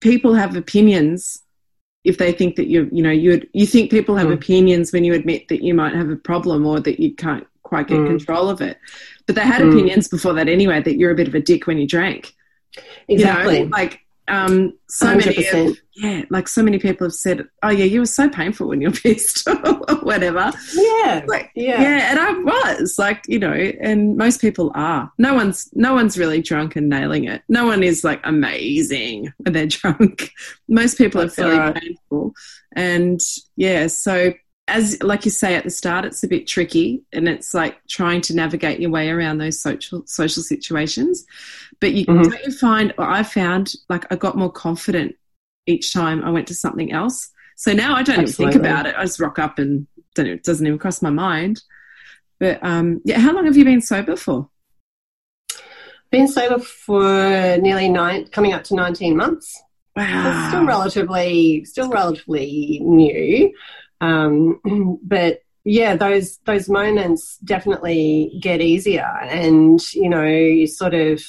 people 0.01 0.35
have 0.35 0.57
opinions 0.57 1.43
if 2.05 2.19
they 2.19 2.33
think 2.33 2.57
that 2.57 2.67
you 2.69 2.89
you 2.93 3.03
know 3.03 3.11
you 3.11 3.47
you 3.53 3.67
think 3.67 3.91
people 3.91 4.17
have 4.17 4.29
Mm. 4.29 4.35
opinions 4.35 4.93
when 4.93 5.05
you 5.05 5.13
admit 5.15 5.49
that 5.49 5.63
you 5.63 5.75
might 5.75 5.95
have 5.95 6.09
a 6.11 6.17
problem 6.17 6.67
or 6.67 6.81
that 6.81 7.01
you 7.01 7.15
can't 7.15 7.47
quite 7.63 7.89
get 7.89 8.01
Mm. 8.01 8.07
control 8.07 8.49
of 8.49 8.61
it 8.61 8.79
but 9.27 9.37
they 9.37 9.43
had 9.43 9.61
Mm. 9.63 9.69
opinions 9.69 10.09
before 10.09 10.33
that 10.35 10.49
anyway 10.49 10.83
that 10.83 10.97
you're 10.97 11.11
a 11.11 11.15
bit 11.15 11.29
of 11.29 11.35
a 11.35 11.41
dick 11.41 11.67
when 11.67 11.79
you 11.79 11.87
drank 11.87 12.33
exactly 13.09 13.59
you 13.59 13.65
know, 13.65 13.71
like 13.71 14.01
um, 14.31 14.73
so 14.89 15.07
many, 15.09 15.35
100%. 15.35 15.71
of, 15.71 15.79
yeah, 15.97 16.23
like 16.31 16.47
so 16.47 16.63
many 16.63 16.79
people 16.79 17.05
have 17.07 17.13
said, 17.13 17.47
"Oh 17.63 17.69
yeah, 17.71 17.85
you 17.85 18.01
were 18.01 18.07
so 18.07 18.29
painful 18.29 18.69
when 18.69 18.81
you're 18.81 18.93
pissed," 19.03 19.47
or 19.49 19.97
whatever. 20.03 20.53
yeah 20.75 21.25
Like, 21.27 21.51
yeah 21.55 21.83
yeah, 21.83 22.11
and 22.11 22.19
I 22.19 22.33
was 22.33 22.99
like, 22.99 23.25
you 23.27 23.39
know, 23.39 23.53
and 23.53 24.17
most 24.17 24.41
people 24.41 24.71
are. 24.75 25.11
No 25.19 25.35
one's, 25.35 25.69
no 25.75 25.95
one's 25.95 26.17
really 26.17 26.41
drunk 26.41 26.77
and 26.77 26.89
nailing 26.89 27.25
it. 27.25 27.43
No 27.49 27.67
one 27.67 27.83
is 27.83 28.05
like 28.05 28.21
amazing 28.25 29.33
when 29.39 29.53
they're 29.53 29.67
drunk. 29.81 30.31
Most 30.69 30.97
people 30.97 31.21
That's 31.23 31.39
are 31.39 31.43
fairly 31.43 31.59
right. 31.59 31.75
painful, 31.75 32.33
and 32.75 33.21
yeah, 33.57 33.89
so. 33.89 34.33
As 34.71 35.03
like 35.03 35.25
you 35.25 35.31
say 35.31 35.55
at 35.57 35.65
the 35.65 35.71
start, 35.71 36.05
it's 36.05 36.23
a 36.23 36.29
bit 36.29 36.47
tricky, 36.47 37.03
and 37.13 37.29
it's 37.29 37.53
like 37.55 37.85
trying 37.89 38.21
to 38.23 38.35
navigate 38.35 38.81
your 38.81 38.91
way 38.91 39.11
around 39.11 39.39
those 39.39 39.61
social 39.61 40.03
social 40.07 40.43
situations. 40.43 41.27
But 41.81 41.93
you 41.95 42.07
Mhm. 42.07 42.23
don't 42.29 42.45
you 42.45 42.53
find, 42.53 42.95
or 42.97 43.05
I 43.09 43.23
found, 43.23 43.75
like 43.89 44.11
I 44.13 44.17
got 44.17 44.37
more 44.39 44.53
confident 44.53 45.17
each 45.67 45.93
time 45.93 46.23
I 46.25 46.31
went 46.31 46.47
to 46.49 46.55
something 46.55 46.93
else. 46.93 47.31
So 47.57 47.73
now 47.73 47.95
I 47.95 48.03
don't 48.03 48.21
even 48.21 48.33
think 48.33 48.55
about 48.55 48.87
it. 48.87 48.95
I 48.97 49.03
just 49.05 49.21
rock 49.21 49.39
up 49.39 49.59
and 49.59 49.87
don't, 50.15 50.27
it 50.27 50.45
doesn't 50.45 50.67
even 50.67 50.79
cross 50.79 51.03
my 51.03 51.11
mind. 51.11 51.63
But 52.39 52.59
um, 52.65 53.01
yeah, 53.05 53.19
how 53.19 53.33
long 53.35 53.45
have 53.47 53.57
you 53.57 53.65
been 53.65 53.83
sober 53.83 54.17
for? 54.17 54.49
been 56.11 56.27
sober 56.29 56.59
for 56.59 57.57
nearly 57.59 57.89
nine 57.89 58.27
coming 58.29 58.53
up 58.53 58.65
to 58.65 58.75
19 58.75 59.17
months 59.17 59.63
So 59.97 60.03
Wow. 60.03 60.33
still 60.33 60.65
relatively 60.67 61.65
still 61.65 61.89
relatively 61.89 62.81
new 62.83 63.53
um, 64.01 64.61
but 65.03 65.43
yeah 65.65 65.95
those 65.95 66.39
those 66.47 66.71
moments 66.71 67.37
definitely 67.45 68.39
get 68.41 68.63
easier 68.63 69.15
and 69.25 69.81
you 69.93 70.09
know 70.09 70.25
you 70.25 70.67
sort 70.67 70.95
of 70.95 71.23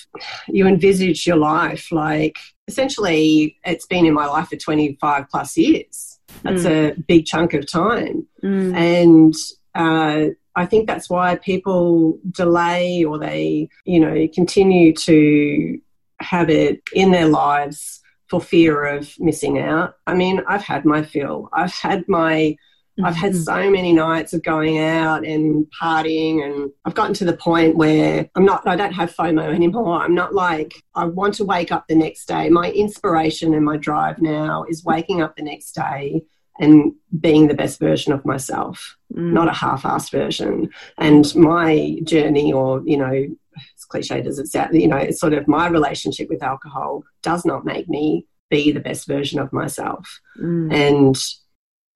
you 0.48 0.68
envisage 0.68 1.28
your 1.28 1.38
life. 1.38 1.92
Like 1.92 2.38
essentially 2.68 3.58
it's 3.66 3.86
been 3.86 4.06
in 4.06 4.14
my 4.14 4.28
life 4.28 4.50
for 4.50 4.56
25 4.56 5.26
plus 5.30 5.58
years. 5.58 6.20
That's 6.44 6.66
a 6.66 6.96
big 7.08 7.26
chunk 7.26 7.54
of 7.54 7.68
time. 7.68 8.26
Mm. 8.44 8.76
and 8.76 9.34
uh, 9.76 10.34
I 10.56 10.66
think 10.66 10.88
that's 10.88 11.10
why 11.10 11.36
people 11.36 12.20
delay 12.30 13.04
or 13.04 13.18
they, 13.18 13.70
you 13.86 14.00
know, 14.00 14.28
continue 14.34 14.94
to 14.94 15.80
have 16.20 16.50
it 16.50 16.82
in 16.94 17.12
their 17.12 17.28
lives 17.28 18.01
for 18.32 18.40
fear 18.42 18.86
of 18.86 19.14
missing 19.20 19.60
out. 19.60 19.90
I 20.08 20.14
mean, 20.22 20.42
I've 20.48 20.64
had 20.64 20.86
my 20.86 21.04
fill. 21.04 21.50
I've 21.54 21.74
had 21.74 22.08
my, 22.08 22.56
I've 23.04 23.16
had 23.16 23.34
Mm-hmm. 23.34 23.42
so 23.44 23.70
many 23.78 23.94
nights 23.94 24.32
of 24.34 24.42
going 24.44 24.78
out 24.80 25.26
and 25.26 25.66
partying, 25.82 26.36
and 26.46 26.72
I've 26.86 26.96
gotten 27.00 27.14
to 27.16 27.26
the 27.26 27.38
point 27.48 27.76
where 27.76 28.30
I'm 28.36 28.46
not, 28.46 28.66
I 28.68 28.76
don't 28.76 28.94
have 29.02 29.16
FOMO 29.16 29.54
anymore. 29.54 30.02
I'm 30.02 30.16
not 30.16 30.34
like, 30.34 30.74
I 30.96 31.06
want 31.06 31.34
to 31.36 31.46
wake 31.46 31.72
up 31.72 31.86
the 31.88 31.96
next 31.96 32.26
day. 32.28 32.50
My 32.50 32.72
inspiration 32.72 33.54
and 33.54 33.66
my 33.66 33.78
drive 33.78 34.22
now 34.22 34.66
is 34.72 34.84
waking 34.84 35.22
up 35.22 35.36
the 35.36 35.44
next 35.44 35.74
day 35.74 36.24
and 36.60 36.94
being 37.20 37.48
the 37.48 37.54
best 37.64 37.80
version 37.80 38.14
of 38.14 38.26
myself 38.26 38.98
Mm. 39.14 39.34
not 39.34 39.50
a 39.50 39.54
half-assed 39.64 40.10
version. 40.12 40.70
And 40.98 41.26
my 41.36 42.00
journey, 42.04 42.54
or 42.54 42.82
you 42.86 42.98
know, 42.98 43.28
cliched 43.92 44.26
as 44.26 44.40
it 44.40 44.48
sounds, 44.48 44.76
you 44.76 44.88
know, 44.88 44.98
it's 44.98 45.20
sort 45.20 45.34
of 45.34 45.48
my 45.48 45.68
relationship 45.68 46.30
with 46.30 46.44
alcohol 46.44 47.04
does 47.22 47.46
not 47.46 47.66
make 47.66 47.88
me 47.90 48.26
be 48.50 48.72
the 48.72 48.80
best 48.80 49.08
version 49.08 49.40
of 49.40 49.52
myself. 49.54 50.22
Mm. 50.40 50.74
And 50.74 51.24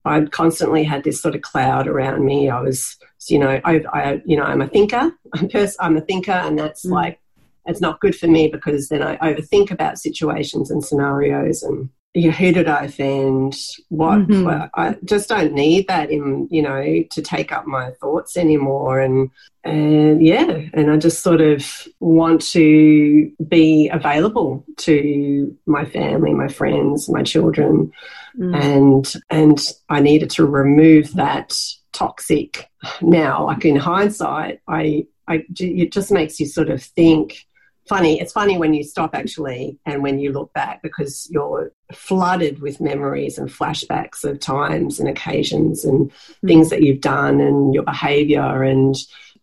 I 0.04 0.24
constantly 0.26 0.84
had 0.84 1.04
this 1.04 1.20
sort 1.20 1.34
of 1.34 1.42
cloud 1.42 1.86
around 1.88 2.24
me. 2.24 2.48
I 2.48 2.60
was, 2.60 2.96
you 3.28 3.38
know, 3.38 3.60
I, 3.64 3.84
I 3.92 4.22
you 4.24 4.36
know, 4.36 4.44
I'm 4.44 4.62
a 4.62 4.68
thinker. 4.68 5.12
I'm, 5.34 5.48
pers- 5.48 5.76
I'm 5.80 5.96
a 5.96 6.00
thinker, 6.00 6.32
and 6.32 6.58
that's 6.58 6.86
Mm. 6.86 6.92
like, 6.92 7.20
it's 7.66 7.80
not 7.80 8.00
good 8.00 8.14
for 8.14 8.28
me 8.28 8.46
because 8.46 8.88
then 8.88 9.02
I 9.02 9.16
overthink 9.16 9.72
about 9.72 9.98
situations 9.98 10.70
and 10.70 10.84
scenarios 10.84 11.64
and 11.64 11.88
you 12.16 12.28
know, 12.30 12.36
who 12.36 12.50
did 12.52 12.66
I 12.66 12.84
offend? 12.84 13.54
What? 13.90 14.26
Mhm. 14.26 14.44
what- 14.44 14.70
I 14.74 14.96
just 15.04 15.28
don't 15.28 15.52
need 15.52 15.86
that 15.88 16.10
in, 16.10 16.48
you 16.50 16.62
know, 16.62 16.82
to 17.10 17.22
take 17.22 17.52
up 17.52 17.66
my 17.66 17.90
thoughts 18.00 18.36
anymore. 18.36 19.00
And 19.00 19.30
and 19.64 20.24
yeah, 20.24 20.60
and 20.74 20.90
I 20.90 20.96
just 20.96 21.22
sort 21.22 21.40
of 21.40 21.64
want 22.00 22.40
to 22.52 23.30
be 23.48 23.88
available 23.88 24.64
to 24.78 25.54
my 25.66 25.84
family, 25.84 26.32
my 26.32 26.48
friends, 26.48 27.08
my 27.08 27.22
children, 27.22 27.92
Mm. 28.38 28.54
and 28.62 29.14
and 29.30 29.58
I 29.88 30.00
needed 30.00 30.30
to 30.30 30.46
remove 30.46 31.14
that 31.14 31.54
toxic. 31.92 32.66
Now, 33.02 33.46
like 33.46 33.64
in 33.64 33.76
hindsight, 33.76 34.60
I 34.68 35.06
I 35.28 35.42
it 35.58 35.90
just 35.92 36.10
makes 36.12 36.38
you 36.40 36.46
sort 36.46 36.70
of 36.70 36.82
think. 36.82 37.45
Funny, 37.88 38.20
it's 38.20 38.32
funny 38.32 38.58
when 38.58 38.74
you 38.74 38.82
stop 38.82 39.14
actually, 39.14 39.78
and 39.86 40.02
when 40.02 40.18
you 40.18 40.32
look 40.32 40.52
back 40.52 40.82
because 40.82 41.28
you're 41.30 41.72
flooded 41.92 42.60
with 42.60 42.80
memories 42.80 43.38
and 43.38 43.48
flashbacks 43.48 44.24
of 44.24 44.40
times 44.40 44.98
and 44.98 45.08
occasions 45.08 45.84
and 45.84 46.10
things 46.44 46.70
that 46.70 46.82
you've 46.82 47.00
done 47.00 47.40
and 47.40 47.72
your 47.74 47.84
behaviour, 47.84 48.64
and 48.64 48.96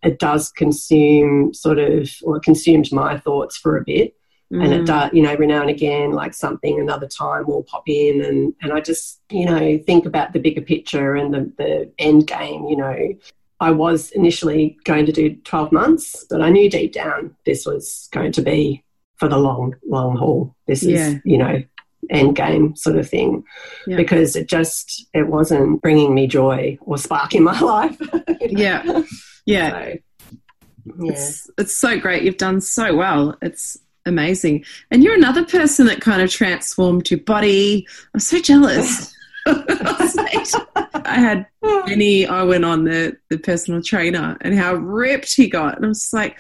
it 0.04 0.20
does 0.20 0.50
consume 0.50 1.54
sort 1.54 1.80
of, 1.80 2.10
or 2.24 2.40
consumed 2.40 2.92
my 2.92 3.18
thoughts 3.18 3.56
for 3.56 3.78
a 3.78 3.84
bit. 3.84 4.14
And 4.52 4.72
it 4.72 4.82
Mm. 4.82 4.86
does 4.86 5.10
you 5.14 5.24
know 5.24 5.32
every 5.32 5.48
now 5.48 5.62
and 5.62 5.70
again 5.72 6.12
like 6.12 6.36
something 6.36 6.80
another 6.80 7.08
time 7.08 7.48
will 7.48 7.64
pop 7.64 7.86
in 7.88 8.22
and 8.24 8.54
and 8.62 8.72
i 8.72 8.80
just 8.82 9.20
you 9.32 9.48
know 9.48 9.80
think 9.88 10.06
about 10.06 10.32
the 10.32 10.40
bigger 10.40 10.62
picture 10.62 11.16
and 11.16 11.34
the, 11.34 11.52
the 11.58 11.92
end 11.98 12.28
game 12.28 12.66
you 12.68 12.78
know 12.78 13.16
i 13.60 13.70
was 13.72 14.12
initially 14.12 14.78
going 14.84 15.06
to 15.06 15.12
do 15.12 15.36
12 15.44 15.72
months 15.72 16.26
but 16.30 16.42
i 16.42 16.50
knew 16.50 16.70
deep 16.70 16.94
down 16.94 17.36
this 17.46 17.66
was 17.66 18.08
going 18.12 18.32
to 18.32 18.42
be 18.42 18.84
for 19.18 19.28
the 19.28 19.38
long 19.38 19.76
long 19.88 20.16
haul 20.18 20.56
this 20.68 20.84
Yeah. 20.84 21.10
is 21.10 21.16
you 21.26 21.38
know 21.38 21.64
end 22.10 22.36
game 22.36 22.76
sort 22.76 22.98
of 22.98 23.10
thing 23.10 23.44
Yeah. 23.88 23.96
because 23.98 24.36
it 24.36 24.50
just 24.50 25.06
it 25.14 25.28
wasn't 25.28 25.82
bringing 25.82 26.14
me 26.14 26.28
joy 26.28 26.78
or 26.82 26.98
spark 26.98 27.34
in 27.34 27.44
my 27.44 27.58
life 27.74 27.98
Yeah. 28.42 28.84
Yeah. 29.46 29.70
so, 29.72 29.78
yeah 29.88 29.96
It's, 31.00 31.50
it's 31.58 31.76
so 31.78 31.98
great. 31.98 32.24
You've 32.24 32.36
done 32.36 32.60
so 32.60 32.94
well. 32.94 33.38
It's 33.42 33.78
amazing. 34.06 34.66
And 34.92 35.02
you're 35.02 35.14
another 35.16 35.46
person 35.46 35.86
that 35.88 36.02
kind 36.02 36.22
of 36.22 36.30
transformed 36.30 37.10
your 37.10 37.22
body. 37.22 37.88
I'm 38.14 38.20
so 38.20 38.40
jealous. 38.42 39.16
I 41.14 41.20
had 41.20 41.46
Benny 41.86 42.26
Owen 42.26 42.64
on 42.64 42.86
the, 42.86 43.16
the 43.30 43.38
personal 43.38 43.82
trainer 43.84 44.36
and 44.42 44.58
how 44.58 44.74
ripped 44.76 45.34
he 45.36 45.48
got. 45.48 45.76
And 45.76 45.86
I 45.86 45.88
was 45.90 46.12
like, 46.12 46.40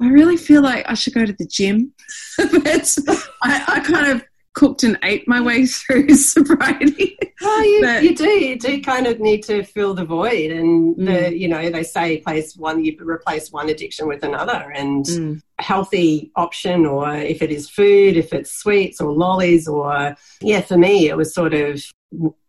I 0.00 0.08
really 0.08 0.36
feel 0.38 0.62
like 0.62 0.84
I 0.88 0.94
should 0.94 1.12
go 1.14 1.26
to 1.26 1.32
the 1.32 1.46
gym. 1.46 1.92
but 2.38 2.98
I, 3.42 3.64
I 3.68 3.80
kind 3.80 4.10
of 4.12 4.24
cooked 4.54 4.82
and 4.84 4.98
ate 5.02 5.26
my 5.28 5.40
way 5.40 5.66
through 5.66 6.08
sobriety. 6.14 7.18
Well, 7.40 7.64
you, 7.66 7.80
But- 7.82 8.02
you 8.02 8.14
do. 8.16 8.28
You 8.28 8.58
do 8.58 8.80
kind 8.82 9.06
of 9.06 9.20
need 9.20 9.42
to 9.44 9.62
fill 9.64 9.92
the 9.94 10.04
void, 10.04 10.50
and 10.52 10.96
Mm. 10.96 11.06
the 11.06 11.36
you 11.36 11.48
know 11.48 11.68
they 11.70 11.82
say 11.82 12.18
place 12.18 12.56
one 12.56 12.84
you 12.84 12.96
replace 13.00 13.50
one 13.50 13.68
addiction 13.68 14.06
with 14.06 14.22
another, 14.22 14.70
and 14.74 15.04
Mm. 15.04 15.42
healthy 15.58 16.30
option, 16.36 16.86
or 16.86 17.14
if 17.16 17.42
it 17.42 17.50
is 17.50 17.68
food, 17.68 18.16
if 18.16 18.32
it's 18.32 18.52
sweets 18.54 19.00
or 19.00 19.12
lollies, 19.12 19.66
or 19.68 20.14
yeah, 20.40 20.60
for 20.60 20.78
me 20.78 21.08
it 21.08 21.16
was 21.16 21.34
sort 21.34 21.52
of. 21.52 21.82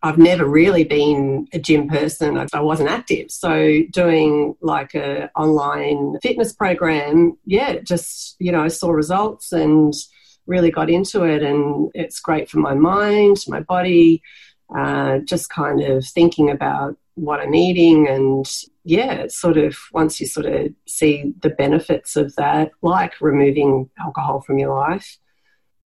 I've 0.02 0.18
never 0.18 0.46
really 0.46 0.84
been 0.84 1.48
a 1.54 1.60
gym 1.60 1.88
person. 1.88 2.46
I 2.54 2.62
wasn't 2.62 2.90
active, 2.90 3.32
so 3.32 3.82
doing 3.92 4.56
like 4.62 4.94
a 4.94 5.30
online 5.36 6.18
fitness 6.22 6.54
program, 6.54 7.38
yeah, 7.46 7.80
just 7.80 8.36
you 8.40 8.52
know, 8.52 8.64
I 8.64 8.68
saw 8.68 8.92
results 8.92 9.52
and 9.52 9.94
really 10.48 10.72
got 10.72 10.90
into 10.90 11.24
it, 11.24 11.44
and 11.44 11.90
it's 11.94 12.20
great 12.20 12.50
for 12.50 12.60
my 12.60 12.74
mind, 12.74 13.38
my 13.48 13.62
body, 13.62 14.22
uh, 14.76 15.20
just 15.20 15.50
kind 15.50 15.82
of 15.82 16.06
thinking 16.06 16.50
about 16.50 16.98
what 17.16 17.40
I'm 17.40 17.56
eating. 17.56 18.08
And 18.08 18.46
yeah, 18.84 19.26
sort 19.28 19.58
of 19.58 19.78
once 19.92 20.20
you 20.20 20.28
sort 20.28 20.46
of 20.46 20.74
see 20.88 21.34
the 21.42 21.50
benefits 21.50 22.16
of 22.16 22.36
that, 22.36 22.72
like 22.82 23.20
removing 23.22 23.90
alcohol 24.00 24.42
from 24.42 24.60
your 24.60 24.76
life, 24.76 25.18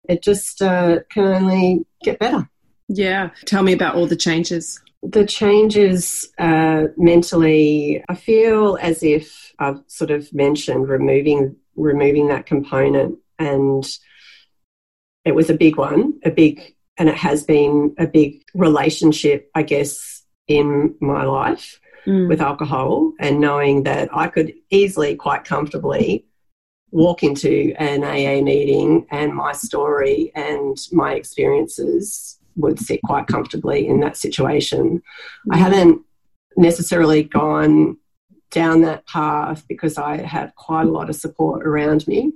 it 0.09 0.23
just 0.23 0.63
uh, 0.63 1.01
can 1.11 1.25
only 1.25 1.87
get 2.03 2.19
better. 2.19 2.49
Yeah. 2.89 3.31
Tell 3.45 3.63
me 3.63 3.73
about 3.73 3.95
all 3.95 4.07
the 4.07 4.17
changes. 4.17 4.81
The 5.03 5.25
changes 5.27 6.29
uh, 6.39 6.85
mentally, 6.97 8.03
I 8.09 8.15
feel 8.15 8.79
as 8.81 9.03
if 9.03 9.53
I've 9.59 9.81
sort 9.87 10.11
of 10.11 10.33
mentioned 10.35 10.89
removing 10.89 11.57
removing 11.77 12.27
that 12.27 12.47
component, 12.47 13.17
and 13.39 13.89
it 15.25 15.37
was 15.37 15.49
a 15.49 15.55
big 15.55 15.77
one, 15.77 16.15
a 16.25 16.31
big, 16.31 16.75
and 16.97 17.09
it 17.09 17.15
has 17.15 17.45
been 17.45 17.95
a 17.99 18.07
big 18.09 18.43
relationship, 18.55 19.49
I 19.55 19.63
guess, 19.63 20.25
in 20.49 20.95
my 21.01 21.25
life 21.25 21.79
Mm. 22.07 22.29
with 22.29 22.41
alcohol, 22.41 23.13
and 23.21 23.39
knowing 23.41 23.83
that 23.83 24.09
I 24.17 24.29
could 24.29 24.55
easily, 24.71 25.15
quite 25.15 25.45
comfortably, 25.45 26.25
walk 26.91 27.23
into 27.23 27.75
an 27.79 28.03
AA 28.03 28.41
meeting 28.41 29.05
and 29.11 29.35
my 29.35 29.53
story 29.53 30.33
and 30.35 30.77
my 30.91 31.15
experiences 31.15 32.39
would 32.59 32.79
sit 32.79 33.01
quite 33.03 33.27
comfortably 33.27 33.87
in 33.87 34.01
that 34.01 34.17
situation. 34.17 35.03
I 35.51 35.57
haven't 35.57 36.03
necessarily 36.57 37.23
gone 37.23 37.97
down 38.51 38.81
that 38.83 39.07
path 39.07 39.65
because 39.69 39.99
I 39.99 40.19
have 40.19 40.55
quite 40.55 40.87
a 40.87 40.91
lot 40.91 41.09
of 41.09 41.17
support 41.17 41.67
around 41.67 42.07
me. 42.07 42.33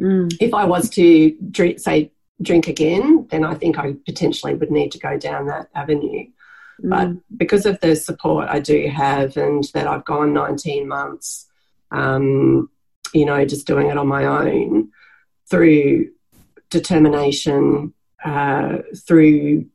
Mm. 0.00 0.34
If 0.40 0.54
I 0.54 0.64
was 0.64 0.90
to 0.90 1.36
drink, 1.50 1.78
say 1.78 2.12
drink 2.42 2.68
again, 2.68 3.26
then 3.30 3.44
I 3.44 3.54
think 3.54 3.78
I 3.78 3.94
potentially 4.06 4.54
would 4.54 4.70
need 4.70 4.92
to 4.92 4.98
go 4.98 5.18
down 5.18 5.46
that 5.46 5.68
avenue. 5.74 6.26
But 6.82 7.08
Mm. 7.08 7.20
because 7.36 7.66
of 7.66 7.78
the 7.80 7.94
support 7.94 8.48
I 8.48 8.58
do 8.58 8.88
have 8.88 9.36
and 9.36 9.64
that 9.74 9.86
I've 9.86 10.06
gone 10.06 10.32
19 10.32 10.88
months, 10.88 11.46
um, 11.90 12.70
you 13.12 13.26
know, 13.26 13.44
just 13.44 13.66
doing 13.66 13.88
it 13.88 13.98
on 13.98 14.06
my 14.06 14.24
own 14.24 14.90
through 15.50 16.08
determination, 16.70 17.92
uh, 18.24 18.78
through 19.06 19.66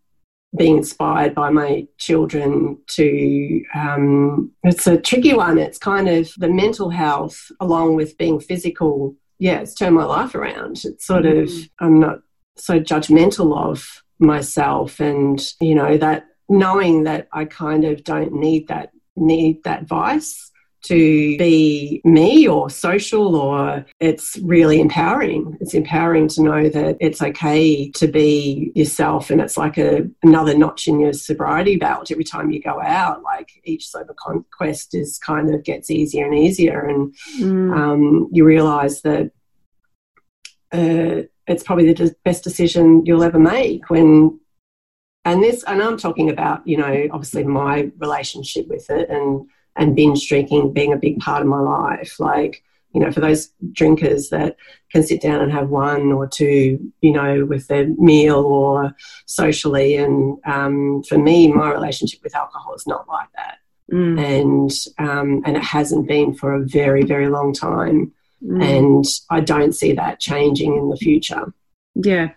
being 0.58 0.78
inspired 0.78 1.36
by 1.36 1.50
my 1.50 1.88
children 1.98 2.78
to, 2.88 3.64
um, 3.74 4.52
it's 4.64 4.88
a 4.88 4.98
tricky 4.98 5.34
one. 5.34 5.58
It's 5.58 5.78
kind 5.78 6.08
of 6.08 6.32
the 6.38 6.48
mental 6.48 6.90
health 6.90 7.52
along 7.60 7.96
with 7.96 8.18
being 8.18 8.40
physical. 8.40 9.16
Yeah, 9.38 9.60
it's 9.60 9.74
turned 9.74 9.96
my 9.96 10.06
life 10.06 10.34
around. 10.34 10.82
It's 10.86 11.06
sort 11.06 11.26
of, 11.26 11.52
I'm 11.80 12.00
not 12.00 12.20
so 12.56 12.80
judgmental 12.80 13.58
of 13.58 14.04
myself 14.20 15.02
and, 15.02 15.46
you 15.60 15.76
know, 15.76 15.98
that 15.98 16.28
knowing 16.48 17.04
that 17.04 17.28
I 17.34 17.46
kind 17.46 17.84
of 17.84 18.04
don't 18.04 18.34
need 18.34 18.68
that 18.70 18.92
need 19.18 19.64
that 19.64 19.88
vice 19.88 20.52
to 20.86 21.38
be 21.38 22.02
me 22.04 22.48
or 22.48 22.70
social 22.70 23.36
or 23.36 23.86
it's 24.00 24.38
really 24.44 24.80
empowering 24.80 25.58
it's 25.62 25.74
empowering 25.74 26.28
to 26.28 26.42
know 26.42 26.70
that 26.70 26.96
it's 27.00 27.22
okay 27.22 27.90
to 27.92 28.08
be 28.08 28.72
yourself 28.76 29.30
and 29.30 29.42
it's 29.42 29.58
like 29.58 29.78
a 29.78 30.08
another 30.24 30.58
notch 30.58 30.88
in 30.88 31.00
your 31.00 31.14
sobriety 31.14 31.76
belt 31.76 32.12
every 32.12 32.24
time 32.24 32.52
you 32.52 32.62
go 32.62 32.82
out 32.82 33.24
like 33.24 33.50
each 33.64 33.88
sober 33.88 34.14
conquest 34.18 34.94
is 34.94 35.18
kind 35.20 35.54
of 35.54 35.64
gets 35.64 35.90
easier 35.90 36.26
and 36.26 36.36
easier 36.38 36.80
and 36.82 37.14
Mm. 37.40 37.76
um, 37.76 38.30
you 38.32 38.46
realize 38.46 39.02
that 39.02 39.32
uh, 40.74 41.22
it's 41.48 41.64
probably 41.64 41.92
the 41.92 42.16
best 42.24 42.44
decision 42.44 43.06
you'll 43.06 43.24
ever 43.24 43.40
make 43.40 43.90
when 43.90 44.40
and 45.24 45.42
this 45.44 45.64
and 45.64 45.82
i'm 45.82 45.98
talking 45.98 46.30
about 46.30 46.66
you 46.68 46.78
know 46.78 47.08
obviously 47.12 47.44
my 47.44 47.92
relationship 47.98 48.68
with 48.68 48.90
it 48.90 49.10
and 49.10 49.48
and 49.76 49.96
binge 49.96 50.28
drinking 50.28 50.74
being 50.74 50.94
a 50.94 50.98
big 50.98 51.20
part 51.20 51.42
of 51.42 51.48
my 51.48 51.60
life 51.60 52.20
like 52.20 52.64
you 52.94 53.02
know 53.02 53.12
for 53.12 53.20
those 53.20 53.50
drinkers 53.74 54.30
that 54.30 54.56
can 54.92 55.04
sit 55.04 55.22
down 55.22 55.42
and 55.42 55.52
have 55.52 55.70
one 55.70 56.12
or 56.14 56.28
two 56.28 56.80
you 57.02 57.12
know 57.12 57.46
with 57.46 57.68
their 57.68 57.88
meal 57.98 58.38
or 58.40 58.96
socially 59.26 59.96
and 59.96 60.38
um, 60.46 61.04
for 61.04 61.18
me 61.18 61.52
my 61.52 61.72
relationship 61.72 62.22
with 62.24 62.36
alcohol 62.36 62.74
is 62.74 62.88
not 62.88 63.08
like 63.08 63.28
that 63.36 63.58
Mm. 63.94 64.20
and 64.20 64.72
um, 65.08 65.44
and 65.46 65.56
it 65.56 65.62
hasn't 65.64 66.08
been 66.08 66.34
for 66.34 66.56
a 66.56 66.66
very 66.66 67.04
very 67.04 67.30
long 67.30 67.54
time 67.54 68.12
Mm. 68.44 68.64
and 68.64 69.06
I 69.30 69.40
don't 69.40 69.74
see 69.74 69.94
that 69.94 70.20
changing 70.20 70.76
in 70.76 70.90
the 70.90 70.98
future. 70.98 71.54
Yeah. 71.96 72.32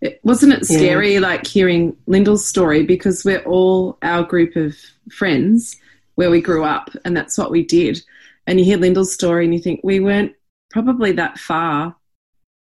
It, 0.00 0.20
wasn't 0.24 0.54
it 0.54 0.60
Yeah. 0.68 0.76
scary, 0.78 1.18
like 1.20 1.46
hearing 1.46 1.96
Lyndall's 2.06 2.46
story, 2.46 2.84
because 2.84 3.24
we're 3.24 3.42
all 3.44 3.98
our 4.02 4.22
group 4.22 4.56
of 4.56 4.74
friends 5.10 5.76
where 6.14 6.30
we 6.30 6.40
grew 6.40 6.64
up, 6.64 6.90
and 7.04 7.16
that's 7.16 7.38
what 7.38 7.50
we 7.50 7.64
did. 7.64 8.02
And 8.46 8.58
you 8.58 8.64
hear 8.64 8.76
Lyndall's 8.78 9.12
story, 9.12 9.44
and 9.44 9.54
you 9.54 9.60
think 9.60 9.80
we 9.82 10.00
weren't 10.00 10.32
probably 10.70 11.12
that 11.12 11.38
far 11.38 11.94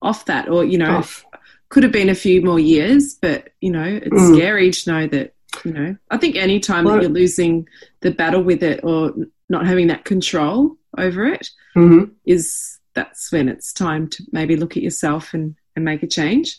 off 0.02 0.26
that, 0.26 0.50
or 0.50 0.64
you 0.64 0.78
know, 0.78 0.98
Off. 0.98 1.26
could 1.70 1.84
have 1.84 1.92
been 1.92 2.10
a 2.10 2.16
few 2.16 2.42
more 2.42 2.60
years. 2.60 3.16
But 3.16 3.50
you 3.62 3.72
know, 3.72 3.84
it's 3.84 4.10
Mm. 4.16 4.36
scary 4.36 4.72
to 4.72 4.92
know 4.92 5.08
that. 5.08 5.32
You 5.64 5.72
know, 5.72 5.96
I 6.12 6.18
think 6.18 6.36
any 6.36 6.60
time 6.60 6.84
Well- 6.84 6.96
that 6.96 7.04
you're 7.04 7.12
losing 7.12 7.66
the 8.02 8.12
battle 8.12 8.44
with 8.44 8.62
it 8.62 8.82
or 8.84 9.14
not 9.50 9.66
having 9.66 9.88
that 9.88 10.04
control 10.04 10.76
over 10.98 11.26
it 11.26 11.50
hmm 11.76 12.06
is 12.26 12.78
that's 12.94 13.32
when 13.32 13.48
it's 13.48 13.72
time 13.72 14.08
to 14.10 14.24
maybe 14.34 14.56
look 14.58 14.76
at 14.76 14.84
yourself 14.84 15.34
and, 15.34 15.56
and 15.76 15.86
make 15.86 16.04
a 16.04 16.08
change. 16.08 16.58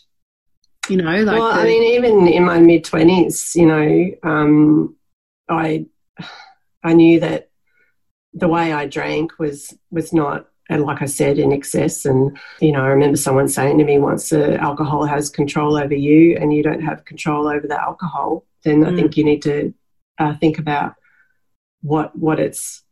You 0.89 0.97
know, 0.97 1.23
like 1.23 1.37
well, 1.39 1.53
the- 1.53 1.61
I 1.61 1.65
mean, 1.65 1.83
even 1.83 2.27
in 2.27 2.43
my 2.43 2.59
mid 2.59 2.85
twenties, 2.85 3.55
you 3.55 3.67
know, 3.67 4.11
um, 4.23 4.95
I 5.47 5.85
I 6.87 6.93
knew 6.93 7.19
that 7.19 7.49
the 8.33 8.47
way 8.47 8.71
I 8.73 8.85
drank 8.87 9.39
was 9.39 9.73
was 9.91 10.13
not, 10.13 10.47
and 10.69 10.83
like 10.83 11.01
I 11.01 11.05
said, 11.05 11.37
in 11.39 11.51
excess. 11.51 12.05
And 12.05 12.37
you 12.61 12.71
know, 12.71 12.81
I 12.83 12.87
remember 12.87 13.17
someone 13.17 13.47
saying 13.47 13.77
to 13.79 13.83
me 13.83 13.97
once, 13.99 14.31
uh, 14.33 14.57
"Alcohol 14.59 15.05
has 15.05 15.29
control 15.29 15.75
over 15.77 15.95
you, 15.95 16.37
and 16.39 16.53
you 16.53 16.63
don't 16.63 16.81
have 16.89 17.05
control 17.05 17.47
over 17.47 17.67
the 17.67 17.81
alcohol." 17.89 18.43
Then 18.63 18.83
I 18.85 18.91
Mm. 18.91 18.95
think 18.95 19.17
you 19.17 19.23
need 19.23 19.41
to 19.43 19.73
uh, 20.19 20.33
think 20.41 20.57
about 20.59 20.93
what 21.81 22.15
what 22.17 22.39
its 22.39 22.83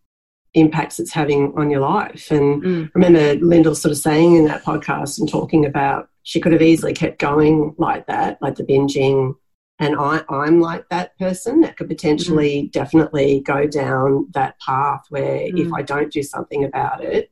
impacts 0.54 1.00
it's 1.00 1.12
having 1.14 1.52
on 1.58 1.70
your 1.70 1.82
life. 1.82 2.32
And 2.32 2.64
Mm. 2.64 2.92
remember 2.96 3.26
Lyndall 3.46 3.76
sort 3.76 3.92
of 3.92 3.98
saying 3.98 4.36
in 4.36 4.46
that 4.46 4.64
podcast 4.64 5.20
and 5.20 5.28
talking 5.28 5.66
about 5.66 6.08
she 6.24 6.40
could 6.40 6.54
have 6.54 6.62
easily 6.62 6.94
kept 6.94 7.20
going 7.20 7.76
like 7.78 8.06
that, 8.08 8.42
like 8.42 8.56
the 8.56 8.64
binging. 8.64 9.36
And 9.80 9.96
I, 10.00 10.24
I'm 10.30 10.62
like 10.62 10.88
that 10.90 11.18
person 11.20 11.62
that 11.62 11.76
could 11.78 11.90
potentially 11.90 12.70
definitely 12.72 13.42
go 13.42 13.68
down 13.68 14.28
that 14.34 14.58
path 14.60 15.02
where 15.10 15.42
if 15.48 15.54
Mm. 15.68 15.78
I 15.78 15.82
don't 15.82 16.12
do 16.12 16.24
something 16.24 16.64
about 16.64 17.04
it, 17.04 17.32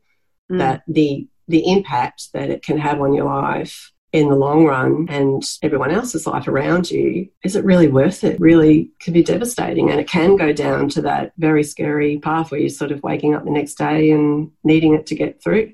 Mm. 0.52 0.58
that 0.60 0.84
the 0.88 1.28
the 1.48 1.70
impact 1.70 2.32
that 2.34 2.50
it 2.50 2.64
can 2.64 2.78
have 2.78 3.02
on 3.02 3.14
your 3.14 3.26
life 3.26 3.92
in 4.14 4.30
the 4.30 4.36
long 4.36 4.66
run 4.66 5.08
and 5.10 5.44
everyone 5.62 5.92
else's 5.92 6.26
life 6.28 6.48
around 6.48 6.90
you, 6.92 7.28
is 7.44 7.56
it 7.58 7.66
really 7.66 7.88
worth 7.90 8.24
it? 8.24 8.40
Really 8.40 8.92
can 9.02 9.12
be 9.14 9.24
devastating. 9.24 9.90
And 9.90 10.00
it 10.00 10.08
can 10.08 10.36
go 10.38 10.54
down 10.54 10.88
to 10.90 11.02
that 11.02 11.34
very 11.38 11.64
scary 11.64 12.20
path 12.20 12.50
where 12.52 12.60
you're 12.62 12.70
sort 12.70 12.92
of 12.92 13.02
waking 13.04 13.34
up 13.36 13.44
the 13.44 13.52
next 13.52 13.74
day 13.78 14.12
and 14.12 14.52
needing 14.64 14.94
it 14.94 15.06
to 15.08 15.16
get 15.16 15.42
through 15.44 15.74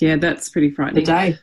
yeah, 0.00 0.16
that's 0.16 0.48
pretty 0.48 0.70
frightening. 0.70 1.04
the 1.04 1.10
day. 1.10 1.38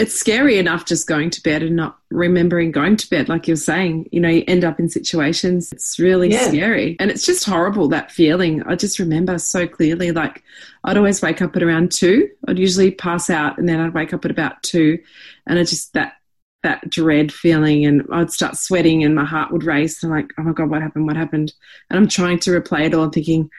It's 0.00 0.14
scary 0.14 0.56
enough 0.56 0.86
just 0.86 1.06
going 1.06 1.28
to 1.28 1.42
bed 1.42 1.62
and 1.62 1.76
not 1.76 1.98
remembering 2.10 2.72
going 2.72 2.96
to 2.96 3.10
bed, 3.10 3.28
like 3.28 3.46
you're 3.46 3.54
saying. 3.54 4.08
You 4.10 4.20
know, 4.20 4.30
you 4.30 4.44
end 4.48 4.64
up 4.64 4.80
in 4.80 4.88
situations, 4.88 5.70
it's 5.72 5.98
really 5.98 6.30
Yeah. 6.30 6.48
scary. 6.48 6.96
And 6.98 7.10
it's 7.10 7.26
just 7.26 7.44
horrible, 7.44 7.88
that 7.88 8.10
feeling. 8.10 8.62
I 8.62 8.76
just 8.76 8.98
remember 8.98 9.36
so 9.38 9.66
clearly, 9.66 10.10
like, 10.10 10.42
I'd 10.84 10.96
always 10.96 11.20
wake 11.20 11.42
up 11.42 11.54
at 11.54 11.62
around 11.62 11.92
two. 11.92 12.30
I'd 12.48 12.58
usually 12.58 12.92
pass 12.92 13.28
out 13.28 13.58
and 13.58 13.68
then 13.68 13.78
I'd 13.78 13.92
wake 13.92 14.14
up 14.14 14.24
at 14.24 14.30
about 14.30 14.62
two. 14.62 14.98
And 15.46 15.58
I 15.58 15.64
just, 15.64 15.92
that, 15.92 16.14
that 16.62 16.88
dread 16.88 17.30
feeling, 17.30 17.84
and 17.84 18.06
I'd 18.10 18.30
start 18.30 18.56
sweating 18.56 19.04
and 19.04 19.14
my 19.14 19.26
heart 19.26 19.52
would 19.52 19.64
race. 19.64 20.02
And 20.02 20.10
I'm 20.12 20.20
like, 20.20 20.32
oh 20.38 20.42
my 20.44 20.52
God, 20.52 20.70
what 20.70 20.80
happened? 20.80 21.06
What 21.06 21.16
happened? 21.16 21.52
And 21.90 21.98
I'm 21.98 22.08
trying 22.08 22.38
to 22.40 22.58
replay 22.58 22.86
it 22.86 22.94
all 22.94 23.04
and 23.04 23.12
thinking, 23.12 23.50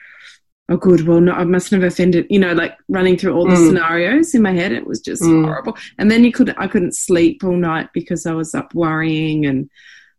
oh 0.68 0.76
good 0.76 1.06
well 1.06 1.20
no 1.20 1.32
i 1.32 1.44
mustn't 1.44 1.82
have 1.82 1.92
offended 1.92 2.26
you 2.30 2.38
know 2.38 2.52
like 2.52 2.76
running 2.88 3.16
through 3.16 3.34
all 3.34 3.46
the 3.46 3.54
Mm. 3.54 3.66
scenarios 3.68 4.34
in 4.34 4.42
my 4.42 4.52
head 4.52 4.72
it 4.72 4.86
was 4.86 5.00
just 5.00 5.22
Mm. 5.22 5.44
horrible 5.44 5.76
and 5.98 6.10
then 6.10 6.24
you 6.24 6.32
could 6.32 6.54
i 6.56 6.66
couldn't 6.66 6.94
sleep 6.96 7.42
all 7.44 7.56
night 7.56 7.88
because 7.92 8.26
i 8.26 8.32
was 8.32 8.54
up 8.54 8.72
worrying 8.74 9.44
and 9.44 9.68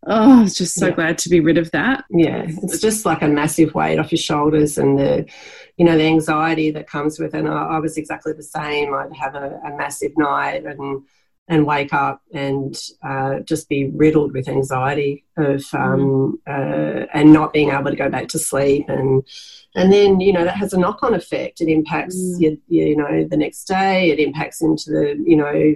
oh 0.06 0.39
i 0.39 0.41
was 0.41 0.53
just 0.56 0.75
so 0.75 0.88
Yeah. 0.88 0.95
glad 0.95 1.17
to 1.19 1.29
be 1.29 1.39
rid 1.39 1.58
of 1.58 1.71
that 1.71 2.03
Yeah, 2.12 2.45
it's 2.47 2.79
just 2.82 3.06
like 3.06 3.21
a 3.21 3.27
massive 3.27 3.73
weight 3.73 3.99
off 3.99 4.12
your 4.12 4.19
shoulders, 4.19 4.77
and 4.77 4.99
the, 4.99 5.25
you 5.77 5.86
know, 5.86 5.97
the 5.97 6.03
anxiety 6.03 6.71
that 6.71 6.88
comes 6.89 7.17
with 7.19 7.34
it. 7.34 7.39
And 7.39 7.47
I, 7.47 7.63
I 7.75 7.79
was 7.79 7.97
exactly 7.97 8.34
the 8.34 8.43
same. 8.43 8.93
I'd 8.93 9.13
have 9.15 9.34
a, 9.36 9.60
a 9.65 9.75
massive 9.77 10.12
night 10.17 10.65
and 10.65 11.03
and 11.47 11.65
wake 11.65 11.93
up 11.93 12.21
and 12.34 12.79
uh, 13.03 13.39
just 13.41 13.67
be 13.67 13.88
riddled 13.88 14.32
with 14.34 14.47
anxiety 14.47 15.25
of 15.38 15.63
um, 15.73 16.39
uh, 16.47 17.06
and 17.13 17.34
not 17.34 17.51
being 17.51 17.69
able 17.71 17.89
to 17.91 17.97
go 17.97 18.10
back 18.10 18.29
to 18.29 18.39
sleep 18.39 18.88
and 18.88 19.23
and 19.75 19.91
then 19.91 20.19
you 20.19 20.32
know 20.32 20.45
that 20.45 20.56
has 20.56 20.73
a 20.73 20.79
knock 20.79 21.03
on 21.03 21.13
effect. 21.13 21.62
It 21.62 21.69
impacts 21.69 22.15
Mm. 22.15 22.41
your, 22.41 22.53
you 22.67 22.95
know 22.95 23.27
the 23.27 23.38
next 23.38 23.65
day. 23.65 24.12
It 24.12 24.19
impacts 24.19 24.62
into 24.62 24.91
the 24.91 25.23
you 25.25 25.36
know 25.36 25.75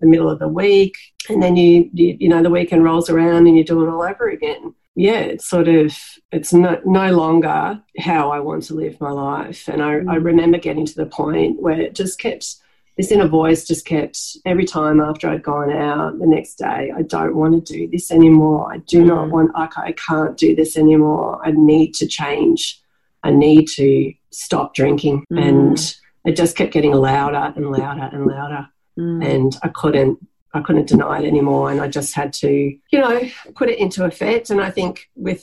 the 0.00 0.06
middle 0.06 0.30
of 0.30 0.38
the 0.38 0.48
week, 0.48 0.94
and 1.28 1.42
then 1.42 1.56
you 1.56 1.90
you, 1.92 2.16
you 2.20 2.28
know 2.28 2.42
the 2.42 2.50
weekend 2.50 2.84
rolls 2.84 3.10
around 3.10 3.46
and 3.48 3.56
you 3.56 3.64
do 3.64 3.82
it 3.82 3.90
all 3.90 4.02
over 4.02 4.28
again 4.28 4.74
yeah, 4.96 5.20
it's 5.20 5.48
sort 5.48 5.68
of 5.68 5.96
it's 6.32 6.52
no, 6.52 6.80
no 6.84 7.12
longer 7.12 7.80
how 7.98 8.30
I 8.32 8.40
want 8.40 8.64
to 8.64 8.74
live 8.74 9.00
my 9.00 9.10
life. 9.12 9.68
And 9.68 9.82
I, 9.82 9.92
I 9.92 10.16
remember 10.16 10.58
getting 10.58 10.84
to 10.84 10.94
the 10.94 11.06
point 11.06 11.62
where 11.62 11.80
it 11.80 11.94
just 11.94 12.18
kept 12.18 12.56
this 13.00 13.10
inner 13.10 13.26
voice 13.26 13.66
just 13.66 13.86
kept 13.86 14.36
every 14.44 14.66
time 14.66 15.00
after 15.00 15.26
I'd 15.26 15.42
gone 15.42 15.72
out 15.72 16.18
the 16.18 16.26
next 16.26 16.56
day, 16.56 16.92
I 16.94 17.00
don't 17.00 17.34
want 17.34 17.66
to 17.66 17.72
do 17.72 17.88
this 17.88 18.10
anymore. 18.10 18.70
I 18.70 18.76
do 18.78 19.02
not 19.02 19.28
Mm. 19.28 19.30
want 19.30 19.50
I, 19.54 19.68
I 19.88 19.92
can't 19.92 20.36
do 20.36 20.54
this 20.54 20.76
anymore. 20.76 21.40
I 21.42 21.52
need 21.52 21.94
to 21.94 22.06
change. 22.06 22.78
I 23.22 23.30
need 23.30 23.68
to 23.76 24.12
stop 24.30 24.74
drinking. 24.74 25.24
Mm. 25.32 25.42
And 25.48 25.96
it 26.26 26.36
just 26.36 26.56
kept 26.58 26.74
getting 26.74 26.92
louder 26.92 27.54
and 27.56 27.70
louder 27.72 28.10
and 28.12 28.26
louder 28.26 28.68
Mm. 28.98 29.24
and 29.24 29.56
I 29.62 29.68
couldn't 29.68 30.18
I 30.52 30.60
couldn't 30.60 30.88
deny 30.88 31.22
it 31.22 31.26
anymore 31.26 31.70
and 31.70 31.80
I 31.80 31.88
just 31.88 32.12
had 32.14 32.32
to 32.42 32.50
you 32.92 32.98
know 32.98 33.20
put 33.54 33.70
it 33.70 33.78
into 33.78 34.04
effect 34.04 34.50
and 34.50 34.60
I 34.60 34.70
think 34.70 35.08
with 35.14 35.42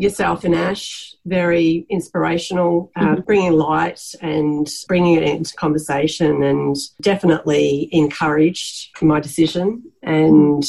yourself 0.00 0.44
and 0.44 0.54
Ash 0.54 1.10
very 1.26 1.86
inspirational 1.90 2.90
uh, 2.96 3.16
bringing 3.16 3.52
light 3.52 4.00
and 4.20 4.70
bringing 4.88 5.14
it 5.14 5.22
into 5.22 5.54
conversation 5.54 6.42
and 6.42 6.76
definitely 7.02 7.88
encouraged 7.92 8.90
my 9.02 9.20
decision 9.20 9.82
and 10.02 10.64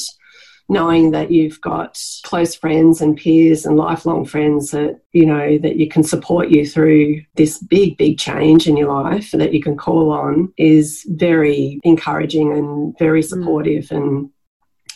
knowing 0.67 1.11
that 1.11 1.31
you've 1.31 1.59
got 1.61 1.99
close 2.23 2.55
friends 2.55 3.01
and 3.01 3.17
peers 3.17 3.65
and 3.65 3.77
lifelong 3.77 4.25
friends 4.25 4.71
that 4.71 4.99
you 5.13 5.25
know 5.25 5.57
that 5.57 5.77
you 5.77 5.87
can 5.87 6.03
support 6.03 6.49
you 6.49 6.65
through 6.65 7.21
this 7.35 7.57
big 7.59 7.97
big 7.97 8.17
change 8.17 8.67
in 8.67 8.77
your 8.77 8.91
life 8.91 9.31
that 9.31 9.53
you 9.53 9.61
can 9.61 9.77
call 9.77 10.11
on 10.11 10.51
is 10.57 11.05
very 11.09 11.79
encouraging 11.83 12.51
and 12.51 12.97
very 12.99 13.21
supportive 13.21 13.91
and 13.91 14.29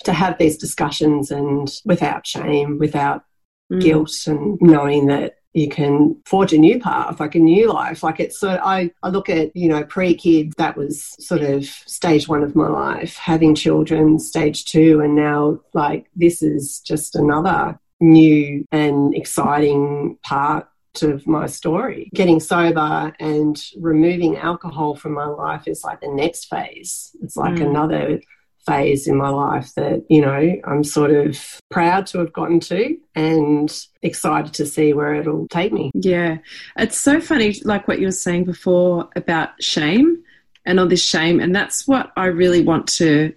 to 0.03 0.13
have 0.13 0.37
these 0.37 0.57
discussions 0.57 1.31
and 1.31 1.81
without 1.85 2.27
shame 2.27 2.77
without 2.77 3.23
Mm. 3.71 3.82
guilt 3.82 4.12
and 4.28 4.60
knowing 4.62 5.08
that 5.08 5.38
you 5.54 5.67
can 5.69 6.21
forge 6.25 6.54
a 6.54 6.58
new 6.58 6.80
path, 6.80 7.19
like 7.19 7.34
a 7.34 7.39
new 7.39 7.71
life. 7.71 8.04
Like 8.04 8.19
it's 8.19 8.39
so 8.39 8.60
I, 8.62 8.91
I 9.01 9.10
look 9.10 9.30
at, 9.30 9.56
you 9.56 9.69
know, 9.69 9.84
pre 9.86 10.13
kids, 10.13 10.54
that 10.58 10.78
was 10.78 11.15
sort 11.25 11.41
of 11.41 11.65
stage 11.65 12.28
one 12.28 12.43
of 12.43 12.56
my 12.56 12.67
life, 12.67 13.15
having 13.15 13.56
children, 13.56 14.19
stage 14.19 14.65
two, 14.65 15.01
and 15.01 15.15
now 15.15 15.62
like 15.73 16.06
this 16.15 16.43
is 16.43 16.80
just 16.82 17.15
another 17.15 17.80
new 17.99 18.65
and 18.71 19.15
exciting 19.15 20.17
part 20.23 20.67
of 21.01 21.25
my 21.25 21.45
story. 21.47 22.10
Getting 22.13 22.39
sober 22.39 23.13
and 23.19 23.62
removing 23.80 24.38
alcohol 24.38 24.95
from 24.95 25.13
my 25.13 25.25
life 25.25 25.67
is 25.67 25.84
like 25.84 26.01
the 26.01 26.10
next 26.10 26.45
phase. 26.45 27.15
It's 27.23 27.36
like 27.36 27.56
Mm. 27.56 27.69
another 27.69 28.21
phase 28.65 29.08
in 29.08 29.15
my 29.15 29.30
life 29.30 29.73
that, 29.75 30.04
you 30.10 30.21
know, 30.21 30.56
I'm 30.65 30.84
sort 30.84 31.12
of 31.12 31.60
proud 31.69 32.08
to 32.08 32.19
have 32.19 32.34
gotten 32.34 32.60
to 32.62 32.97
and 33.15 33.86
excited 34.01 34.54
to 34.56 34.65
see 34.65 34.93
where 34.93 35.15
it'll 35.15 35.47
take 35.49 35.71
me. 35.71 35.91
Yeah. 35.93 36.38
It's 36.78 36.97
so 36.97 37.21
funny, 37.21 37.60
like 37.63 37.88
what 37.88 37.99
you 37.99 38.08
were 38.08 38.12
saying 38.12 38.45
before 38.45 39.10
about 39.15 39.62
shame 39.62 40.23
and 40.65 40.80
all 40.80 40.88
this 40.88 41.04
shame. 41.04 41.39
And 41.39 41.56
that's 41.56 41.88
what 41.88 42.12
I 42.17 42.25
really 42.25 42.63
want 42.63 42.88
to 42.93 43.34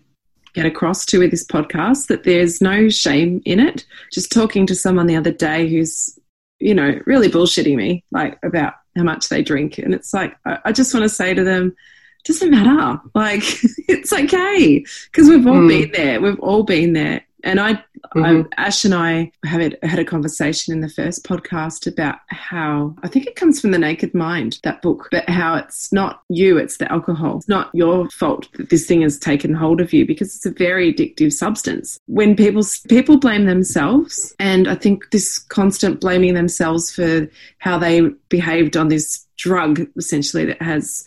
get 0.55 0.67
across 0.67 1.05
to 1.07 1.19
with 1.19 1.31
this 1.31 1.47
podcast 1.47 2.07
that 2.07 2.25
there's 2.25 2.61
no 2.61 2.89
shame 2.89 3.43
in 3.45 3.61
it. 3.61 3.85
Just 4.13 4.33
talking 4.33 4.67
to 4.67 4.75
someone 4.75 5.07
the 5.07 5.17
other 5.17 5.33
day 5.33 5.69
who's, 5.69 6.19
you 6.59 6.75
know, 6.75 6.99
really 7.07 7.29
bullshitting 7.29 7.77
me, 7.77 8.05
like 8.11 8.39
about 8.43 8.75
how 8.97 9.03
much 9.03 9.29
they 9.29 9.43
drink. 9.43 9.79
And 9.79 9.95
it's 9.95 10.13
like, 10.13 10.37
I, 10.45 10.73
just 10.73 10.93
want 10.93 11.05
to 11.05 11.09
say 11.09 11.35
to 11.35 11.45
them, 11.45 11.77
doesn't 12.29 12.51
matter. 12.51 13.01
Like, 13.15 13.43
it's 13.89 14.13
okay. 14.13 14.85
Because 15.11 15.29
we've 15.29 15.47
all 15.47 15.55
Mm. 15.57 15.69
been 15.69 15.91
there. 15.93 16.21
We've 16.21 16.39
all 16.41 16.63
been 16.63 16.93
there. 16.93 17.23
And 17.45 17.61
I, 17.61 17.83
Mhm. 18.17 18.47
I, 18.57 18.63
Ash 18.67 18.85
and 18.85 18.95
I 18.95 19.31
have 19.45 19.61
it, 19.61 19.79
had 19.85 19.99
a 20.01 20.05
conversation 20.05 20.73
in 20.73 20.81
the 20.81 20.89
first 20.89 21.25
podcast 21.25 21.87
about 21.87 22.17
how 22.29 22.97
I 23.05 23.09
think 23.09 23.27
it 23.27 23.37
comes 23.37 23.61
from 23.61 23.71
the 23.71 23.79
Naked 23.79 24.13
Mind, 24.13 24.59
that 24.65 24.83
book, 24.83 25.09
but 25.13 25.29
how 25.29 25.55
it's 25.57 25.93
not 25.93 26.23
you, 26.29 26.59
it's 26.59 26.79
the 26.79 26.91
alcohol. 26.91 27.37
It's 27.39 27.49
not 27.49 27.71
your 27.75 28.09
fault 28.11 28.49
that 28.55 28.71
this 28.71 28.87
thing 28.87 29.03
has 29.03 29.19
taken 29.19 29.55
hold 29.55 29.81
of 29.81 29.93
you 29.93 30.05
because 30.07 30.35
it's 30.35 30.47
a 30.47 30.51
very 30.51 30.93
addictive 30.93 31.33
substance. 31.33 31.99
When 32.07 32.35
people 32.35 32.65
people 32.89 33.19
blame 33.19 33.47
themselves, 33.47 34.35
and 34.41 34.67
I 34.67 34.75
think 34.75 35.11
this 35.13 35.39
constant 35.39 36.01
blaming 36.01 36.35
themselves 36.35 36.93
for 36.95 37.29
how 37.59 37.79
they 37.79 38.01
behaved 38.31 38.77
on 38.77 38.89
this 38.89 39.25
drug, 39.37 39.87
essentially 39.97 40.45
that 40.47 40.61
has 40.61 41.05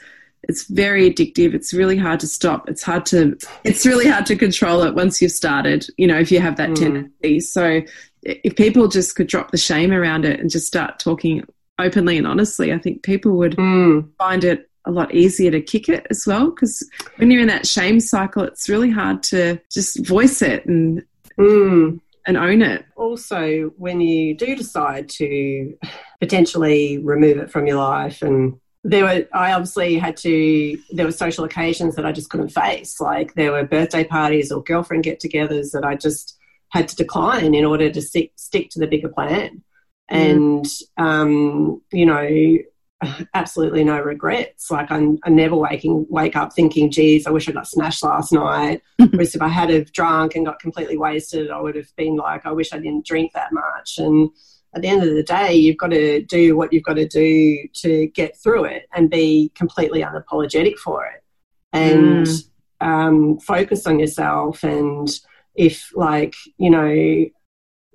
it's 0.49 0.67
very 0.67 1.10
addictive 1.10 1.54
it's 1.54 1.73
really 1.73 1.97
hard 1.97 2.19
to 2.19 2.27
stop 2.27 2.67
it's 2.69 2.82
hard 2.84 3.06
to 3.06 3.38
it's 3.63 3.86
really 3.86 4.08
hard 4.08 4.25
to 4.25 4.36
control 4.36 4.82
it 4.84 4.95
once 4.95 5.21
you've 5.21 5.32
started 5.32 5.86
you 5.97 6.08
know 6.08 6.17
if 6.19 6.32
you 6.32 6.39
have 6.39 6.56
that 6.58 6.69
Mm. 6.71 6.75
tendency 6.80 7.39
so 7.39 7.82
if 8.23 8.56
people 8.56 8.88
just 8.88 9.15
could 9.15 9.27
drop 9.27 9.51
the 9.51 9.58
shame 9.58 9.91
around 9.91 10.25
it 10.25 10.39
and 10.39 10.49
just 10.49 10.67
start 10.67 10.99
talking 10.99 11.43
openly 11.80 12.17
and 12.17 12.25
honestly 12.27 12.73
i 12.73 12.77
think 12.77 13.04
people 13.04 13.34
would 13.38 13.56
Mm. 13.58 14.10
find 14.17 14.43
it 14.43 14.67
a 14.86 14.91
lot 14.91 15.13
easier 15.13 15.51
to 15.51 15.62
kick 15.62 15.88
it 15.89 16.08
as 16.10 16.25
well 16.25 16.49
because 16.49 16.84
when 17.17 17.30
you're 17.30 17.41
in 17.41 17.47
that 17.47 17.67
shame 17.67 17.99
cycle 17.99 18.41
it's 18.43 18.67
really 18.67 18.89
hard 18.89 19.21
to 19.23 19.60
just 19.71 20.06
voice 20.08 20.41
it 20.41 20.65
and 20.65 21.04
Mm. 21.38 21.99
and 22.27 22.38
own 22.38 22.62
it 22.62 22.84
Also, 22.95 23.71
when 23.77 24.01
you 24.01 24.36
do 24.36 24.56
decide 24.56 25.08
to 25.10 25.75
potentially 26.19 26.97
remove 26.99 27.38
it 27.38 27.49
from 27.51 27.65
your 27.67 27.77
life 27.77 28.21
and 28.21 28.60
there 28.84 29.04
were 29.04 29.28
i 29.34 29.54
obviously 29.54 29.98
had 29.98 30.17
to 30.17 30.78
there 30.91 31.06
were 31.06 31.12
social 31.12 31.44
occasions 31.44 31.96
that 31.96 32.06
i 32.06 32.12
just 32.12 32.30
couldn't 32.30 32.50
face. 32.50 33.00
Like 33.00 33.34
there 33.36 33.52
were 33.52 33.63
birthday 33.63 34.04
parties 34.04 34.52
or 34.52 34.63
girlfriend 34.63 35.04
get-togethers 35.04 35.72
that 35.72 35.86
i 35.86 35.96
just 35.96 36.38
had 36.70 36.88
to 36.88 36.96
decline 36.96 37.54
in 37.54 37.65
order 37.65 37.89
to 37.89 38.02
stick, 38.02 38.32
stick 38.38 38.70
to 38.70 38.80
the 38.80 38.88
bigger 38.88 39.10
plan. 39.10 39.62
And 40.10 40.65
um, 40.98 41.82
you 41.91 42.06
know 42.06 42.58
absolutely 43.34 43.84
no 43.84 44.00
regrets. 44.00 44.70
Like 44.70 44.91
I'm, 44.91 45.17
i 45.24 45.30
never 45.30 45.56
waking 45.56 46.06
wake 46.10 46.36
up 46.36 46.54
thinking 46.54 46.91
geez 46.91 47.26
i 47.26 47.32
wish 47.32 47.50
i 47.50 47.52
got 47.52 47.67
smashed 47.67 48.04
last 48.04 48.32
night. 48.32 48.82
Whereas 48.98 49.36
if 49.36 49.41
i 49.41 49.48
had 49.48 49.70
have 49.70 49.91
drunk 49.91 50.36
and 50.36 50.46
got 50.46 50.60
completely 50.60 50.98
wasted 50.98 51.50
i 51.52 51.60
would 51.60 51.76
have 51.76 51.96
been 51.96 52.15
like 52.15 52.46
i 52.46 52.52
wish 52.52 52.74
i 52.74 52.78
didn't 52.78 53.06
drink 53.06 53.34
that 53.34 53.52
much. 53.52 53.98
And 53.98 54.30
at 54.74 54.82
the 54.82 54.88
end 54.88 55.04
of 55.04 55.14
the 55.14 55.24
day, 55.24 55.54
you've 55.54 55.78
got 55.78 55.92
to 55.92 56.22
do 56.24 56.56
what 56.56 56.72
you've 56.72 56.84
got 56.84 56.96
to 56.96 57.08
do 57.08 57.68
to 57.74 58.08
get 58.08 58.38
through 58.38 58.66
it 58.66 58.88
and 58.94 59.10
be 59.10 59.52
completely 59.56 60.02
unapologetic 60.02 60.78
for 60.78 61.06
it 61.06 61.24
and 61.74 62.28
um, 62.80 63.38
focus 63.40 63.86
on 63.86 64.00
yourself. 64.00 64.64
And 64.64 65.10
if, 65.56 65.92
like, 65.96 66.36
you 66.58 66.70
know, 66.70 67.26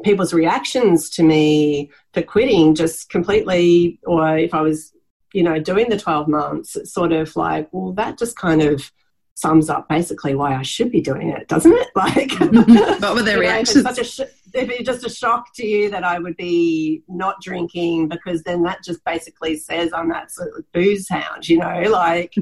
people's 0.04 0.34
reactions 0.34 1.08
to 1.10 1.22
me 1.22 1.90
for 2.12 2.22
quitting 2.22 2.74
just 2.74 3.08
completely, 3.08 3.98
or 4.04 4.36
if 4.36 4.52
I 4.54 4.60
was, 4.60 4.92
you 5.32 5.42
know, 5.42 5.58
doing 5.58 5.88
the 5.88 5.98
12 5.98 6.28
months, 6.28 6.76
it's 6.76 6.92
sort 6.92 7.12
of 7.12 7.34
like, 7.36 7.68
well, 7.72 7.92
that 7.94 8.18
just 8.18 8.36
kind 8.36 8.62
of 8.62 8.90
sums 9.34 9.68
up 9.68 9.88
basically 9.88 10.34
why 10.34 10.54
I 10.54 10.62
should 10.62 10.90
be 10.90 11.00
doing 11.00 11.30
it, 11.30 11.48
doesn't 11.48 11.72
it? 11.72 11.88
Like, 11.96 12.32
what 13.00 13.14
were 13.14 13.22
their 13.22 13.34
know, 13.36 13.40
reactions 13.40 13.82
such 13.82 13.98
a 13.98 14.04
sh- 14.04 14.45
if 14.56 14.68
be 14.68 14.82
just 14.82 15.06
a 15.06 15.10
shock 15.10 15.54
to 15.56 15.66
you 15.66 15.90
that 15.90 16.04
I 16.04 16.18
would 16.18 16.36
be 16.36 17.02
not 17.08 17.40
drinking, 17.40 18.08
because 18.08 18.42
then 18.42 18.62
that 18.62 18.82
just 18.82 19.04
basically 19.04 19.56
says 19.56 19.92
I'm 19.92 20.10
of 20.10 20.64
booze 20.72 21.08
hound, 21.08 21.48
you 21.48 21.58
know, 21.58 21.82
like, 21.90 22.34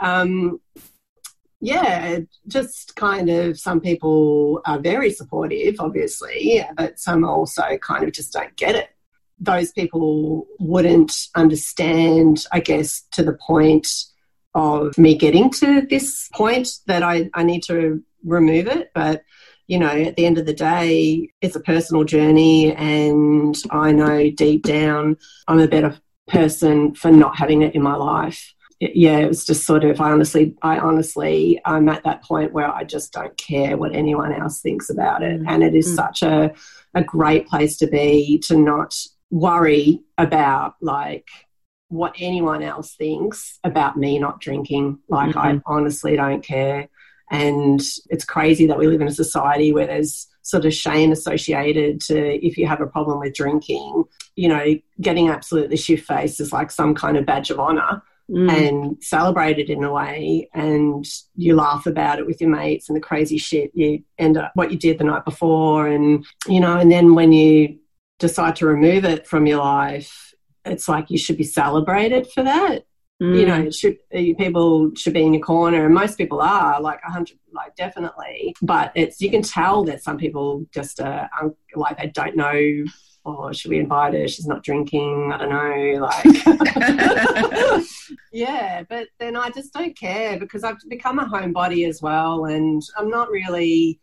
um, 0.00 0.60
yeah, 1.60 2.20
just 2.46 2.96
kind 2.96 3.28
of 3.28 3.58
some 3.58 3.80
people 3.80 4.60
are 4.66 4.78
very 4.78 5.10
supportive, 5.10 5.76
obviously, 5.80 6.64
but 6.76 6.98
some 6.98 7.24
also 7.24 7.78
kind 7.78 8.04
of 8.04 8.12
just 8.12 8.32
don't 8.32 8.54
get 8.56 8.74
it. 8.74 8.90
Those 9.38 9.72
people 9.72 10.46
wouldn't 10.58 11.28
understand, 11.34 12.46
I 12.52 12.60
guess, 12.60 13.02
to 13.12 13.22
the 13.22 13.34
point 13.34 13.88
of 14.54 14.96
me 14.96 15.16
getting 15.16 15.50
to 15.50 15.82
this 15.82 16.28
point 16.32 16.68
that 16.86 17.02
I, 17.02 17.28
I 17.34 17.42
need 17.42 17.62
to 17.64 18.02
remove 18.24 18.66
it. 18.68 18.90
But, 18.94 19.22
you 19.66 19.78
know, 19.78 19.88
at 19.88 20.16
the 20.16 20.26
end 20.26 20.38
of 20.38 20.46
the 20.46 20.54
day, 20.54 21.30
it's 21.40 21.56
a 21.56 21.60
personal 21.60 22.04
journey, 22.04 22.74
and 22.74 23.56
I 23.70 23.92
know 23.92 24.30
deep 24.30 24.62
down 24.62 25.16
I'm 25.48 25.60
a 25.60 25.68
better 25.68 25.98
person 26.28 26.94
for 26.94 27.10
not 27.10 27.36
having 27.36 27.62
it 27.62 27.74
in 27.74 27.82
my 27.82 27.94
life 27.94 28.54
yeah, 28.78 29.18
it 29.18 29.28
was 29.28 29.46
just 29.46 29.64
sort 29.64 29.84
of, 29.84 30.00
I 30.00 30.10
honestly, 30.10 30.54
I 30.60 30.78
honestly, 30.78 31.60
I'm 31.64 31.88
at 31.88 32.04
that 32.04 32.22
point 32.22 32.52
where 32.52 32.68
I 32.70 32.84
just 32.84 33.12
don't 33.12 33.36
care 33.36 33.76
what 33.76 33.94
anyone 33.94 34.32
else 34.32 34.60
thinks 34.60 34.90
about 34.90 35.22
it. 35.22 35.40
And 35.46 35.62
it 35.62 35.74
is 35.74 35.88
mm. 35.88 35.96
such 35.96 36.22
a, 36.22 36.52
a 36.94 37.02
great 37.02 37.46
place 37.46 37.78
to 37.78 37.86
be 37.86 38.38
to 38.46 38.58
not 38.58 38.94
worry 39.30 40.02
about 40.18 40.74
like 40.82 41.26
what 41.88 42.16
anyone 42.18 42.62
else 42.62 42.94
thinks 42.94 43.58
about 43.64 43.96
me 43.96 44.18
not 44.18 44.40
drinking. 44.40 44.98
Like, 45.08 45.34
mm-hmm. 45.34 45.38
I 45.38 45.60
honestly 45.64 46.16
don't 46.16 46.42
care. 46.42 46.88
And 47.30 47.80
it's 48.08 48.24
crazy 48.24 48.66
that 48.66 48.78
we 48.78 48.86
live 48.86 49.00
in 49.00 49.08
a 49.08 49.12
society 49.12 49.72
where 49.72 49.86
there's 49.86 50.28
sort 50.42 50.64
of 50.64 50.72
shame 50.72 51.10
associated 51.10 52.00
to 52.00 52.46
if 52.46 52.56
you 52.56 52.66
have 52.66 52.80
a 52.80 52.86
problem 52.86 53.18
with 53.18 53.34
drinking, 53.34 54.04
you 54.36 54.48
know, 54.48 54.76
getting 55.00 55.28
absolutely 55.28 55.76
shift 55.76 56.06
faced 56.06 56.40
is 56.40 56.52
like 56.52 56.70
some 56.70 56.94
kind 56.94 57.16
of 57.16 57.26
badge 57.26 57.50
of 57.50 57.58
honor 57.58 58.00
mm. 58.30 58.50
and 58.50 59.02
celebrate 59.02 59.58
it 59.58 59.68
in 59.68 59.82
a 59.82 59.92
way. 59.92 60.48
And 60.54 61.04
you 61.34 61.56
laugh 61.56 61.86
about 61.86 62.20
it 62.20 62.26
with 62.26 62.40
your 62.40 62.50
mates 62.50 62.88
and 62.88 62.96
the 62.96 63.00
crazy 63.00 63.38
shit 63.38 63.72
you 63.74 64.04
end 64.18 64.36
up 64.36 64.52
what 64.54 64.70
you 64.70 64.78
did 64.78 64.98
the 64.98 65.04
night 65.04 65.24
before. 65.24 65.88
And 65.88 66.24
you 66.46 66.60
know 66.60 66.78
and 66.78 66.92
then 66.92 67.14
when 67.14 67.32
you 67.32 67.78
decide 68.18 68.56
to 68.56 68.66
remove 68.66 69.04
it 69.04 69.26
from 69.26 69.46
your 69.46 69.58
life 69.58 70.26
it's 70.64 70.88
like 70.88 71.10
you 71.10 71.18
should 71.18 71.36
be 71.36 71.44
celebrated 71.44 72.26
for 72.28 72.42
that 72.42 72.84
mm. 73.22 73.38
you 73.38 73.46
know 73.46 73.70
should 73.70 73.96
people 74.36 74.90
should 74.96 75.12
be 75.12 75.22
in 75.22 75.34
your 75.34 75.42
corner 75.42 75.84
and 75.84 75.94
most 75.94 76.16
people 76.18 76.40
are 76.40 76.80
like 76.80 77.02
100 77.04 77.38
like 77.52 77.74
definitely 77.76 78.54
but 78.62 78.92
it's 78.94 79.20
you 79.20 79.30
can 79.30 79.42
tell 79.42 79.84
that 79.84 80.02
some 80.02 80.18
people 80.18 80.64
just 80.72 81.00
uh, 81.00 81.26
like 81.74 81.98
they 81.98 82.08
don't 82.08 82.36
know 82.36 82.84
oh, 83.26 83.52
should 83.52 83.70
we 83.70 83.80
invite 83.80 84.14
her? 84.14 84.28
She's 84.28 84.46
not 84.46 84.62
drinking. 84.62 85.32
I 85.34 85.38
don't 85.38 85.50
know. 85.50 86.06
Like, 86.06 86.24
yeah, 88.32 88.84
but 88.88 89.08
then 89.18 89.36
I 89.36 89.50
just 89.50 89.72
don't 89.72 89.98
care 89.98 90.38
because 90.38 90.62
I've 90.64 90.76
become 90.88 91.18
a 91.18 91.26
homebody 91.26 91.88
as 91.88 92.00
well. 92.00 92.44
And 92.46 92.80
I'm 92.96 93.10
not 93.10 93.30
really, 93.30 94.00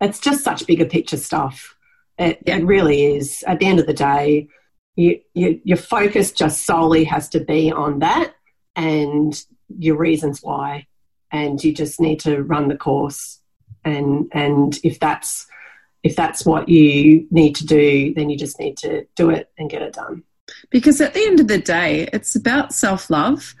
it's 0.00 0.20
just 0.20 0.44
such 0.44 0.66
bigger 0.66 0.84
picture 0.84 1.16
stuff. 1.16 1.74
It, 2.18 2.40
yeah. 2.46 2.58
it 2.58 2.64
really 2.64 3.16
is. 3.16 3.42
At 3.46 3.58
the 3.58 3.66
end 3.66 3.80
of 3.80 3.86
the 3.86 3.94
day, 3.94 4.48
you, 4.96 5.20
you, 5.34 5.60
your 5.64 5.76
focus 5.76 6.32
just 6.32 6.66
solely 6.66 7.04
has 7.04 7.28
to 7.30 7.40
be 7.40 7.72
on 7.72 8.00
that 8.00 8.34
and 8.76 9.42
your 9.78 9.96
reasons 9.96 10.40
why. 10.42 10.86
And 11.30 11.62
you 11.62 11.72
just 11.72 12.00
need 12.00 12.20
to 12.20 12.42
run 12.42 12.68
the 12.68 12.76
course. 12.76 13.40
And, 13.84 14.30
and 14.32 14.78
if 14.84 15.00
that's, 15.00 15.46
if 16.02 16.14
that's 16.14 16.44
what 16.44 16.68
you 16.68 17.26
need 17.30 17.56
to 17.56 17.66
do, 17.66 18.12
then 18.14 18.28
you 18.28 18.36
just 18.36 18.58
need 18.58 18.76
to 18.78 19.06
do 19.16 19.30
it 19.30 19.50
and 19.56 19.70
get 19.70 19.82
it 19.82 19.94
done. 19.94 20.24
Because 20.70 21.00
at 21.00 21.14
the 21.14 21.24
end 21.24 21.40
of 21.40 21.48
the 21.48 21.58
day, 21.58 22.08
it's 22.12 22.34
about 22.34 22.72
self 22.72 23.08
love 23.08 23.54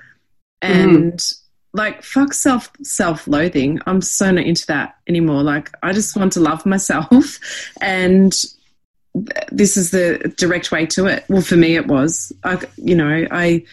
and 0.60 1.14
mm. 1.14 1.34
like 1.72 2.02
fuck 2.02 2.34
self 2.34 2.70
self 2.82 3.26
loathing. 3.26 3.80
I'm 3.86 4.00
so 4.00 4.30
not 4.30 4.44
into 4.44 4.66
that 4.66 4.96
anymore. 5.06 5.42
Like 5.42 5.70
I 5.82 5.92
just 5.92 6.16
want 6.16 6.32
to 6.32 6.40
love 6.40 6.66
myself 6.66 7.38
and 7.80 8.34
this 9.50 9.76
is 9.76 9.90
the 9.90 10.32
direct 10.36 10.72
way 10.72 10.86
to 10.86 11.06
it. 11.06 11.24
Well, 11.28 11.42
for 11.42 11.56
me, 11.56 11.76
it 11.76 11.86
was. 11.86 12.32
I, 12.44 12.58
you 12.76 12.94
know, 12.94 13.26
I, 13.30 13.64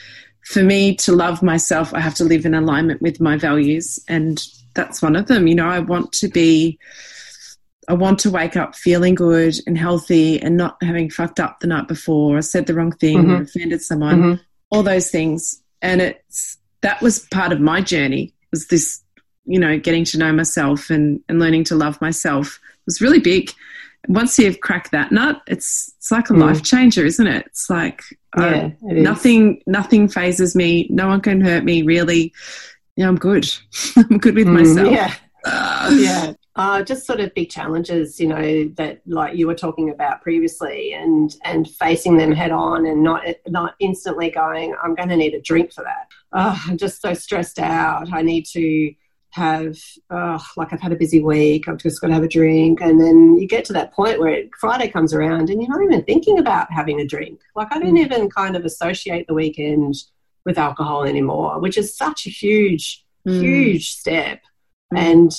for 0.46 0.64
me 0.64 0.96
to 0.98 1.14
love 1.14 1.42
myself, 1.42 1.94
I 1.94 2.00
have 2.00 2.16
to 2.16 2.26
live 2.26 2.46
in 2.46 2.54
alignment 2.54 3.02
with 3.02 3.22
my 3.22 3.38
values, 3.38 4.00
and 4.08 4.44
that's 4.74 5.02
one 5.02 5.16
of 5.16 5.28
them. 5.28 5.48
You 5.48 5.56
know, 5.56 5.68
I 5.68 5.80
want 5.80 6.12
to 6.14 6.28
be 6.28 6.78
I 7.90 7.94
want 7.94 8.20
to 8.20 8.30
wake 8.30 8.56
up 8.56 8.76
feeling 8.76 9.16
good 9.16 9.56
and 9.66 9.76
healthy 9.76 10.40
and 10.40 10.56
not 10.56 10.78
having 10.84 11.10
fucked 11.10 11.40
up 11.40 11.60
the 11.60 11.68
night 11.68 11.88
before 11.88 12.38
or 12.38 12.42
said 12.44 12.68
the 12.68 12.76
wrong 12.76 12.92
thing 12.92 13.18
mm-hmm. 13.18 13.32
or 13.32 13.42
offended 13.42 13.82
someone, 13.82 14.22
mm-hmm. 14.22 14.42
all 14.70 14.84
those 14.84 15.10
things. 15.10 15.60
And 15.82 16.00
it's 16.00 16.60
that 16.82 17.02
was 17.02 17.26
part 17.28 17.52
of 17.52 17.60
my 17.60 17.82
journey 17.82 18.34
was 18.52 18.68
this, 18.68 19.02
you 19.46 19.60
know, 19.60 19.80
getting 19.80 20.06
to 20.06 20.20
know 20.20 20.32
myself 20.32 20.92
and, 20.92 21.20
and 21.28 21.40
learning 21.40 21.64
to 21.66 21.76
love 21.76 22.00
myself 22.00 22.60
it 22.64 22.86
was 22.86 23.02
really 23.02 23.20
big. 23.20 23.52
Once 24.08 24.40
you've 24.40 24.62
cracked 24.62 24.92
that 24.92 25.12
nut, 25.12 25.42
it's 25.48 25.94
it's 25.98 26.12
like 26.12 26.30
a 26.30 26.34
mm. 26.34 26.42
life 26.42 26.64
changer, 26.64 27.06
isn't 27.06 27.28
it? 27.28 27.46
It's 27.48 27.70
like 27.70 28.02
yeah, 28.38 28.44
uh, 28.44 28.70
it 28.90 28.98
nothing 28.98 29.62
nothing 29.68 30.08
fazes 30.08 30.56
me. 30.56 30.88
No 30.90 31.08
one 31.08 31.22
can 31.22 31.42
hurt 31.42 31.64
me. 31.64 31.82
Really, 31.82 32.34
yeah, 32.96 33.08
I'm 33.08 33.18
good. 33.18 33.48
I'm 33.98 34.18
good 34.18 34.36
with 34.36 34.48
mm, 34.48 34.60
myself. 34.60 34.92
Yeah, 34.92 35.14
uh, 35.46 35.92
yeah. 35.94 36.34
Uh, 36.56 36.84
just 36.84 37.06
sort 37.06 37.22
of 37.22 37.34
big 37.36 37.50
challenges, 37.50 38.20
you 38.20 38.28
know, 38.28 38.66
that 38.76 39.00
like 39.06 39.38
you 39.38 39.48
were 39.48 39.56
talking 39.56 39.90
about 39.92 40.22
previously, 40.22 40.94
and 40.94 41.36
and 41.46 41.70
facing 41.70 42.18
them 42.18 42.32
head 42.32 42.52
on, 42.52 42.86
and 42.86 43.02
not 43.02 43.24
not 43.48 43.76
instantly 43.80 44.30
going, 44.30 44.76
I'm 44.84 44.96
going 44.96 45.10
to 45.10 45.16
need 45.16 45.34
a 45.34 45.42
drink 45.42 45.72
for 45.72 45.84
that. 45.84 46.08
Oh, 46.34 46.62
I'm 46.68 46.78
just 46.78 47.02
so 47.02 47.14
stressed 47.14 47.60
out. 47.60 48.12
I 48.12 48.22
need 48.22 48.46
to 48.48 48.94
have, 49.32 49.78
oh, 50.10 50.44
like 50.58 50.74
I've 50.74 50.82
had 50.82 50.92
a 50.92 50.98
busy 50.98 51.22
week. 51.22 51.68
I've 51.68 51.78
just 51.78 52.02
got 52.02 52.08
to 52.08 52.14
have 52.14 52.24
a 52.24 52.28
drink, 52.28 52.82
and 52.82 53.00
then 53.00 53.38
you 53.38 53.48
get 53.48 53.66
to 53.66 53.74
that 53.74 53.94
point 53.94 54.20
where 54.20 54.44
Friday 54.60 54.90
comes 54.90 55.14
around, 55.14 55.50
and 55.50 55.62
you're 55.62 55.70
not 55.70 55.84
even 55.84 56.04
thinking 56.04 56.40
about 56.40 56.72
having 56.72 57.00
a 57.00 57.06
drink. 57.06 57.40
Like 57.56 57.68
I 57.72 57.80
don't 57.80 57.96
mm. 57.96 58.06
even 58.06 58.30
kind 58.30 58.56
of 58.56 58.66
associate 58.66 59.28
the 59.28 59.34
weekend 59.34 59.96
with 60.46 60.58
alcohol 60.58 61.04
anymore, 61.04 61.60
which 61.60 61.78
is 61.78 61.96
such 61.96 62.26
a 62.26 62.30
huge, 62.30 63.06
mm. 63.28 63.40
huge 63.40 63.92
step. 63.92 64.42
Mm. 64.94 64.98
And 64.98 65.32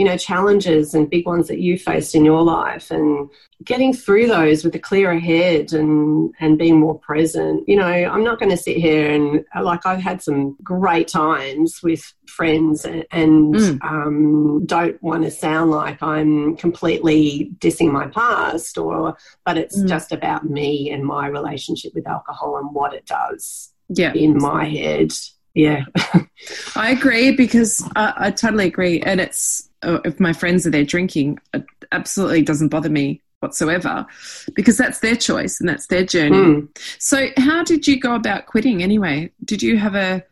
you 0.00 0.06
know 0.06 0.16
challenges 0.16 0.94
and 0.94 1.10
big 1.10 1.26
ones 1.26 1.46
that 1.48 1.60
you 1.60 1.78
faced 1.78 2.14
in 2.14 2.24
your 2.24 2.40
life 2.40 2.90
and 2.90 3.28
getting 3.62 3.92
through 3.92 4.26
those 4.26 4.64
with 4.64 4.74
a 4.74 4.78
clearer 4.78 5.18
head 5.18 5.74
and 5.74 6.34
and 6.40 6.56
being 6.56 6.80
more 6.80 6.98
present 7.00 7.68
you 7.68 7.76
know 7.76 7.84
i'm 7.84 8.24
not 8.24 8.38
going 8.38 8.48
to 8.50 8.56
sit 8.56 8.78
here 8.78 9.10
and 9.10 9.44
like 9.62 9.84
i've 9.84 10.00
had 10.00 10.22
some 10.22 10.56
great 10.62 11.06
times 11.06 11.82
with 11.82 12.14
friends 12.26 12.86
and, 12.86 13.04
and 13.10 13.54
mm. 13.54 13.84
um, 13.84 14.64
don't 14.64 15.02
want 15.02 15.22
to 15.22 15.30
sound 15.30 15.70
like 15.70 16.02
i'm 16.02 16.56
completely 16.56 17.50
dissing 17.58 17.92
my 17.92 18.06
past 18.06 18.78
or 18.78 19.14
but 19.44 19.58
it's 19.58 19.78
mm. 19.78 19.86
just 19.86 20.12
about 20.12 20.48
me 20.48 20.90
and 20.90 21.04
my 21.04 21.26
relationship 21.26 21.92
with 21.94 22.08
alcohol 22.08 22.56
and 22.56 22.74
what 22.74 22.94
it 22.94 23.04
does 23.04 23.70
yeah. 23.90 24.14
in 24.14 24.38
my 24.38 24.64
head 24.64 25.12
yeah 25.52 25.84
i 26.74 26.90
agree 26.90 27.32
because 27.32 27.86
I, 27.94 28.14
I 28.16 28.30
totally 28.30 28.64
agree 28.66 29.02
and 29.02 29.20
it's 29.20 29.66
if 29.82 30.20
my 30.20 30.32
friends 30.32 30.66
are 30.66 30.70
there 30.70 30.84
drinking, 30.84 31.38
it 31.54 31.64
absolutely 31.92 32.42
doesn't 32.42 32.68
bother 32.68 32.90
me 32.90 33.22
whatsoever 33.40 34.06
because 34.54 34.76
that's 34.76 35.00
their 35.00 35.16
choice 35.16 35.60
and 35.60 35.68
that's 35.68 35.86
their 35.86 36.04
journey. 36.04 36.36
Mm. 36.36 36.78
So, 36.98 37.28
how 37.36 37.64
did 37.64 37.86
you 37.86 37.98
go 37.98 38.14
about 38.14 38.46
quitting 38.46 38.82
anyway? 38.82 39.32
Did 39.44 39.62
you 39.62 39.78
have 39.78 39.94
a, 39.94 40.22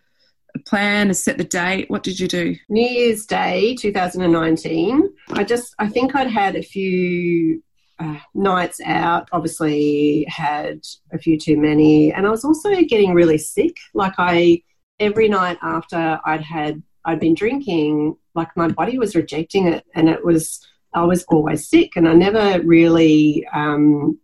a 0.55 0.59
plan, 0.61 1.11
a 1.11 1.15
set 1.15 1.39
the 1.39 1.45
date? 1.45 1.91
What 1.91 2.03
did 2.03 2.21
you 2.21 2.29
do? 2.29 2.57
New 2.69 2.87
Year's 2.87 3.27
Day 3.27 3.75
2019. 3.77 5.09
I 5.31 5.45
just, 5.45 5.75
I 5.79 5.89
think 5.89 6.15
I'd 6.15 6.31
had 6.31 6.57
a 6.57 6.63
few 6.63 7.63
uh, 7.99 8.19
nights 8.35 8.81
out, 8.85 9.29
obviously 9.33 10.25
had 10.29 10.81
a 11.13 11.19
few 11.19 11.39
too 11.39 11.57
many, 11.57 12.13
and 12.13 12.27
I 12.27 12.31
was 12.31 12.45
also 12.45 12.71
getting 12.83 13.15
really 13.15 13.39
sick. 13.39 13.77
Like, 13.95 14.15
I, 14.19 14.63
every 15.01 15.29
night 15.29 15.59
after 15.63 16.21
I'd 16.25 16.43
had 16.43 16.83
I'd 17.09 17.21
been 17.21 17.35
drinking, 17.35 18.19
like 18.35 18.55
my 18.55 18.69
body 18.69 18.99
was 18.99 19.17
rejecting 19.17 19.67
it, 19.67 19.87
and 19.95 20.11
it 20.11 20.23
was 20.23 20.61
I 20.93 21.05
was 21.05 21.25
always 21.25 21.67
sick, 21.67 21.93
and 21.97 22.07
I 22.07 22.13
never 22.13 22.63
really 22.63 23.47
um, 23.55 24.19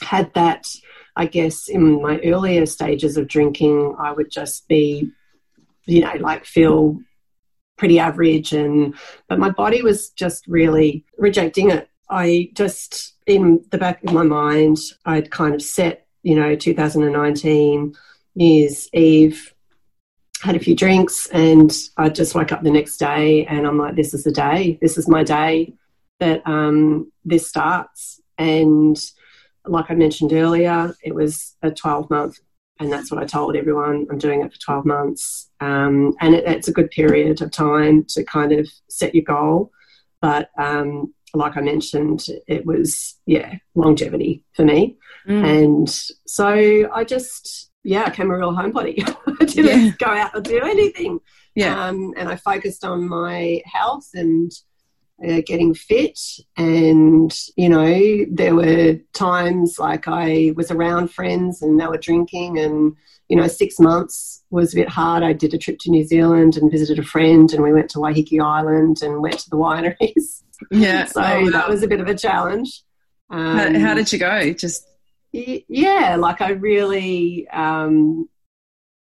had 0.00 0.32
that. 0.32 0.66
I 1.16 1.26
guess 1.26 1.68
in 1.68 2.00
my 2.00 2.18
earlier 2.20 2.64
stages 2.64 3.18
of 3.18 3.28
drinking, 3.28 3.94
I 3.98 4.12
would 4.12 4.30
just 4.30 4.66
be, 4.68 5.10
you 5.84 6.00
know, 6.00 6.14
like 6.18 6.46
feel 6.46 6.98
pretty 7.76 7.98
average, 7.98 8.54
and 8.54 8.94
but 9.28 9.38
my 9.38 9.50
body 9.50 9.82
was 9.82 10.08
just 10.08 10.46
really 10.46 11.04
rejecting 11.18 11.70
it. 11.70 11.90
I 12.08 12.52
just 12.54 13.16
in 13.26 13.62
the 13.70 13.76
back 13.76 14.02
of 14.02 14.14
my 14.14 14.22
mind, 14.22 14.78
I'd 15.04 15.30
kind 15.30 15.54
of 15.54 15.60
set, 15.60 16.06
you 16.22 16.36
know, 16.36 16.56
2019 16.56 17.94
New 18.34 18.44
Year's 18.46 18.88
Eve 18.94 19.52
had 20.42 20.56
a 20.56 20.60
few 20.60 20.74
drinks 20.74 21.26
and 21.28 21.72
I 21.96 22.08
just 22.08 22.34
woke 22.34 22.52
up 22.52 22.62
the 22.62 22.70
next 22.70 22.96
day 22.96 23.46
and 23.46 23.66
I'm 23.66 23.78
like, 23.78 23.96
this 23.96 24.14
is 24.14 24.24
the 24.24 24.32
day. 24.32 24.78
This 24.80 24.96
is 24.96 25.08
my 25.08 25.22
day 25.22 25.74
that 26.18 26.42
um, 26.46 27.12
this 27.24 27.48
starts. 27.48 28.20
And 28.38 28.98
like 29.66 29.90
I 29.90 29.94
mentioned 29.94 30.32
earlier, 30.32 30.94
it 31.02 31.14
was 31.14 31.56
a 31.62 31.70
12 31.70 32.10
month 32.10 32.38
and 32.78 32.90
that's 32.90 33.10
what 33.10 33.22
I 33.22 33.26
told 33.26 33.56
everyone. 33.56 34.06
I'm 34.10 34.18
doing 34.18 34.40
it 34.40 34.52
for 34.52 34.58
12 34.58 34.86
months. 34.86 35.50
Um, 35.60 36.14
and 36.20 36.34
it, 36.34 36.44
it's 36.46 36.68
a 36.68 36.72
good 36.72 36.90
period 36.90 37.42
of 37.42 37.50
time 37.50 38.04
to 38.10 38.24
kind 38.24 38.52
of 38.52 38.66
set 38.88 39.14
your 39.14 39.24
goal. 39.24 39.70
But 40.22 40.48
um, 40.58 41.12
like 41.34 41.58
I 41.58 41.60
mentioned, 41.60 42.26
it 42.48 42.64
was, 42.64 43.18
yeah, 43.26 43.56
longevity 43.74 44.42
for 44.54 44.64
me. 44.64 44.96
Mm. 45.28 45.62
And 45.62 45.88
so 46.26 46.90
I 46.92 47.04
just, 47.04 47.69
yeah, 47.82 48.04
I 48.04 48.10
became 48.10 48.30
a 48.30 48.36
real 48.36 48.52
homebody. 48.52 49.02
I 49.40 49.44
didn't 49.44 49.86
yeah. 49.86 49.92
go 49.98 50.06
out 50.06 50.34
or 50.34 50.40
do 50.40 50.60
anything. 50.62 51.20
Yeah. 51.54 51.86
Um, 51.86 52.14
and 52.16 52.28
I 52.28 52.36
focused 52.36 52.84
on 52.84 53.08
my 53.08 53.62
health 53.64 54.08
and 54.14 54.52
uh, 55.26 55.40
getting 55.46 55.74
fit. 55.74 56.18
And, 56.56 57.36
you 57.56 57.68
know, 57.68 58.24
there 58.30 58.54
were 58.54 58.98
times 59.12 59.78
like 59.78 60.08
I 60.08 60.52
was 60.56 60.70
around 60.70 61.10
friends 61.10 61.62
and 61.62 61.80
they 61.80 61.86
were 61.86 61.98
drinking, 61.98 62.58
and, 62.58 62.96
you 63.28 63.36
know, 63.36 63.46
six 63.46 63.78
months 63.78 64.42
was 64.50 64.72
a 64.72 64.76
bit 64.76 64.88
hard. 64.88 65.22
I 65.22 65.32
did 65.32 65.54
a 65.54 65.58
trip 65.58 65.78
to 65.80 65.90
New 65.90 66.04
Zealand 66.04 66.56
and 66.56 66.70
visited 66.70 66.98
a 66.98 67.04
friend, 67.04 67.52
and 67.52 67.62
we 67.62 67.72
went 67.72 67.90
to 67.90 67.98
Waiheke 67.98 68.42
Island 68.42 69.02
and 69.02 69.22
went 69.22 69.38
to 69.40 69.50
the 69.50 69.56
wineries. 69.56 70.42
Yeah. 70.70 71.04
so 71.06 71.22
oh, 71.22 71.50
that 71.50 71.68
was 71.68 71.82
a 71.82 71.88
bit 71.88 72.00
of 72.00 72.08
a 72.08 72.14
challenge. 72.14 72.82
Um, 73.30 73.56
how, 73.56 73.78
how, 73.78 73.94
did 73.94 74.12
you 74.12 74.18
go? 74.18 74.52
Just 74.52 74.84
yeah, 75.32 76.16
like 76.18 76.40
I 76.40 76.50
really 76.50 77.48
um, 77.48 78.28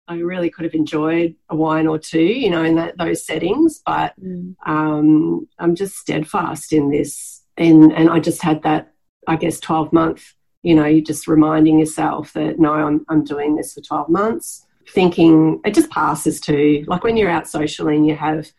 I 0.06 0.16
really 0.16 0.50
could 0.50 0.64
have 0.64 0.74
enjoyed 0.74 1.34
a 1.48 1.56
wine 1.56 1.86
or 1.86 1.98
two, 1.98 2.22
you 2.22 2.50
know, 2.50 2.62
in 2.62 2.76
that, 2.76 2.98
those 2.98 3.24
settings. 3.24 3.82
But 3.84 4.14
mm. 4.22 4.54
um, 4.66 5.48
I'm 5.58 5.74
just 5.74 5.96
steadfast 5.96 6.72
in 6.72 6.90
this, 6.90 7.42
and 7.56 7.92
and 7.92 8.10
I 8.10 8.20
just 8.20 8.42
had 8.42 8.62
that, 8.62 8.92
I 9.26 9.36
guess, 9.36 9.60
12 9.60 9.92
month. 9.92 10.34
You 10.62 10.74
know, 10.74 10.86
you're 10.86 11.04
just 11.04 11.28
reminding 11.28 11.78
yourself 11.78 12.32
that 12.34 12.58
no, 12.58 12.72
I'm 12.74 13.04
I'm 13.08 13.24
doing 13.24 13.56
this 13.56 13.74
for 13.74 13.80
12 13.80 14.08
months. 14.08 14.66
Thinking 14.88 15.60
it 15.64 15.74
just 15.74 15.90
passes 15.90 16.40
too. 16.40 16.84
Like 16.86 17.04
when 17.04 17.16
you're 17.16 17.30
out 17.30 17.48
socially 17.48 17.96
and 17.96 18.06
you 18.06 18.14
have 18.14 18.50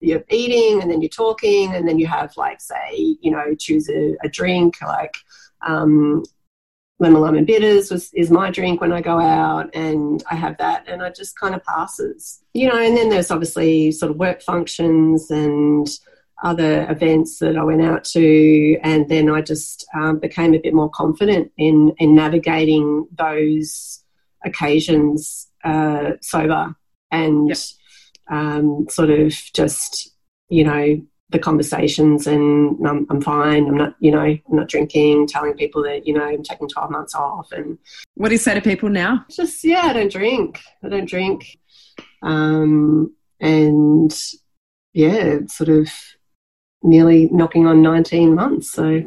you're 0.00 0.24
eating 0.30 0.82
and 0.82 0.90
then 0.90 1.00
you're 1.00 1.08
talking 1.08 1.74
and 1.74 1.88
then 1.88 1.98
you 1.98 2.06
have 2.06 2.36
like 2.36 2.60
say 2.60 3.16
you 3.20 3.30
know 3.30 3.54
choose 3.58 3.88
a, 3.88 4.16
a 4.24 4.28
drink 4.28 4.76
like 4.82 5.14
um, 5.66 6.24
lemon 7.02 7.20
lime 7.20 7.44
bitters 7.44 7.90
was, 7.90 8.12
is 8.14 8.30
my 8.30 8.50
drink 8.50 8.80
when 8.80 8.92
I 8.92 9.02
go 9.02 9.18
out, 9.20 9.74
and 9.74 10.22
I 10.30 10.36
have 10.36 10.56
that, 10.58 10.88
and 10.88 11.02
it 11.02 11.14
just 11.14 11.38
kind 11.38 11.54
of 11.54 11.62
passes, 11.64 12.42
you 12.54 12.68
know. 12.68 12.78
And 12.78 12.96
then 12.96 13.10
there's 13.10 13.30
obviously 13.30 13.92
sort 13.92 14.10
of 14.10 14.16
work 14.16 14.40
functions 14.40 15.30
and 15.30 15.86
other 16.42 16.88
events 16.90 17.38
that 17.38 17.56
I 17.56 17.64
went 17.64 17.82
out 17.82 18.04
to, 18.04 18.78
and 18.82 19.08
then 19.08 19.28
I 19.28 19.42
just 19.42 19.84
um, 19.94 20.18
became 20.18 20.54
a 20.54 20.58
bit 20.58 20.72
more 20.72 20.88
confident 20.88 21.50
in 21.58 21.92
in 21.98 22.14
navigating 22.14 23.08
those 23.12 24.02
occasions 24.44 25.48
uh, 25.64 26.12
sober 26.20 26.74
and 27.10 27.48
yep. 27.48 27.58
um, 28.30 28.86
sort 28.88 29.10
of 29.10 29.32
just 29.54 30.12
you 30.48 30.64
know 30.64 31.02
the 31.32 31.38
conversations 31.38 32.26
and 32.26 32.86
I'm, 32.86 33.06
I'm, 33.10 33.20
fine. 33.20 33.66
I'm 33.66 33.76
not, 33.76 33.96
you 34.00 34.10
know, 34.10 34.20
I'm 34.20 34.42
not 34.48 34.68
drinking, 34.68 35.26
telling 35.26 35.54
people 35.54 35.82
that, 35.84 36.06
you 36.06 36.14
know, 36.14 36.24
I'm 36.24 36.42
taking 36.42 36.68
12 36.68 36.90
months 36.90 37.14
off. 37.14 37.50
And 37.52 37.78
what 38.14 38.28
do 38.28 38.34
you 38.34 38.38
say 38.38 38.54
to 38.54 38.60
people 38.60 38.88
now? 38.88 39.24
Just, 39.30 39.64
yeah, 39.64 39.82
I 39.84 39.92
don't 39.92 40.12
drink. 40.12 40.60
I 40.84 40.88
don't 40.88 41.08
drink. 41.08 41.58
Um, 42.22 43.14
and 43.40 44.14
yeah, 44.92 45.38
sort 45.48 45.70
of 45.70 45.88
nearly 46.82 47.28
knocking 47.32 47.66
on 47.66 47.82
19 47.82 48.34
months. 48.34 48.70
So 48.70 49.02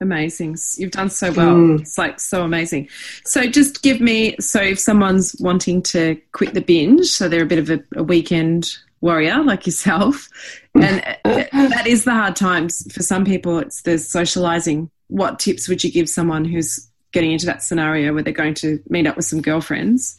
amazing. 0.00 0.56
You've 0.76 0.90
done 0.90 1.10
so 1.10 1.32
well. 1.32 1.54
Mm. 1.54 1.80
It's 1.80 1.98
like 1.98 2.20
so 2.20 2.42
amazing. 2.42 2.88
So 3.24 3.46
just 3.46 3.82
give 3.82 4.00
me, 4.00 4.36
so 4.40 4.60
if 4.60 4.78
someone's 4.78 5.36
wanting 5.40 5.82
to 5.82 6.20
quit 6.32 6.54
the 6.54 6.60
binge, 6.60 7.06
so 7.06 7.28
they're 7.28 7.42
a 7.42 7.46
bit 7.46 7.58
of 7.58 7.70
a, 7.70 7.82
a 7.96 8.02
weekend 8.02 8.76
warrior 9.00 9.42
like 9.42 9.66
yourself. 9.66 10.28
And 10.74 11.02
that 11.24 11.86
is 11.86 12.04
the 12.04 12.12
hard 12.12 12.36
times 12.36 12.90
for 12.92 13.02
some 13.02 13.24
people. 13.24 13.58
It's 13.58 13.82
the 13.82 13.98
socializing. 13.98 14.90
What 15.08 15.38
tips 15.38 15.68
would 15.68 15.82
you 15.82 15.90
give 15.90 16.08
someone 16.08 16.44
who's 16.44 16.88
getting 17.12 17.32
into 17.32 17.46
that 17.46 17.62
scenario 17.62 18.12
where 18.12 18.22
they're 18.22 18.32
going 18.32 18.54
to 18.54 18.82
meet 18.88 19.06
up 19.06 19.16
with 19.16 19.24
some 19.24 19.40
girlfriends 19.40 20.18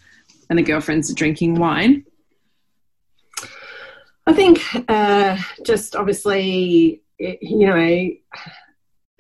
and 0.50 0.58
the 0.58 0.64
girlfriends 0.64 1.10
are 1.12 1.16
drinking 1.16 1.56
wine? 1.56 2.06
I 4.26 4.34
think 4.34 4.62
uh, 4.88 5.38
just 5.66 5.96
obviously 5.96 7.02
you 7.20 7.68
know 7.68 8.10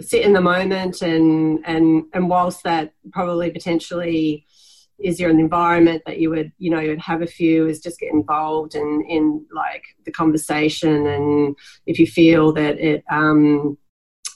sit 0.01 0.21
in 0.21 0.33
the 0.33 0.41
moment 0.41 1.01
and 1.01 1.59
and 1.65 2.05
and 2.13 2.29
whilst 2.29 2.63
that 2.63 2.93
probably 3.11 3.51
potentially 3.51 4.45
is 5.01 5.17
there 5.17 5.29
an 5.29 5.39
environment 5.39 6.03
that 6.05 6.19
you 6.19 6.29
would 6.29 6.51
you 6.57 6.69
know 6.69 6.79
you 6.79 6.89
would 6.89 6.99
have 6.99 7.21
a 7.21 7.27
few 7.27 7.67
is 7.67 7.79
just 7.79 7.99
get 7.99 8.13
involved 8.13 8.75
in 8.75 9.05
in 9.07 9.45
like 9.53 9.83
the 10.05 10.11
conversation. 10.11 11.07
And 11.07 11.55
if 11.85 11.99
you 11.99 12.07
feel 12.07 12.53
that 12.53 12.79
it 12.79 13.03
um 13.11 13.77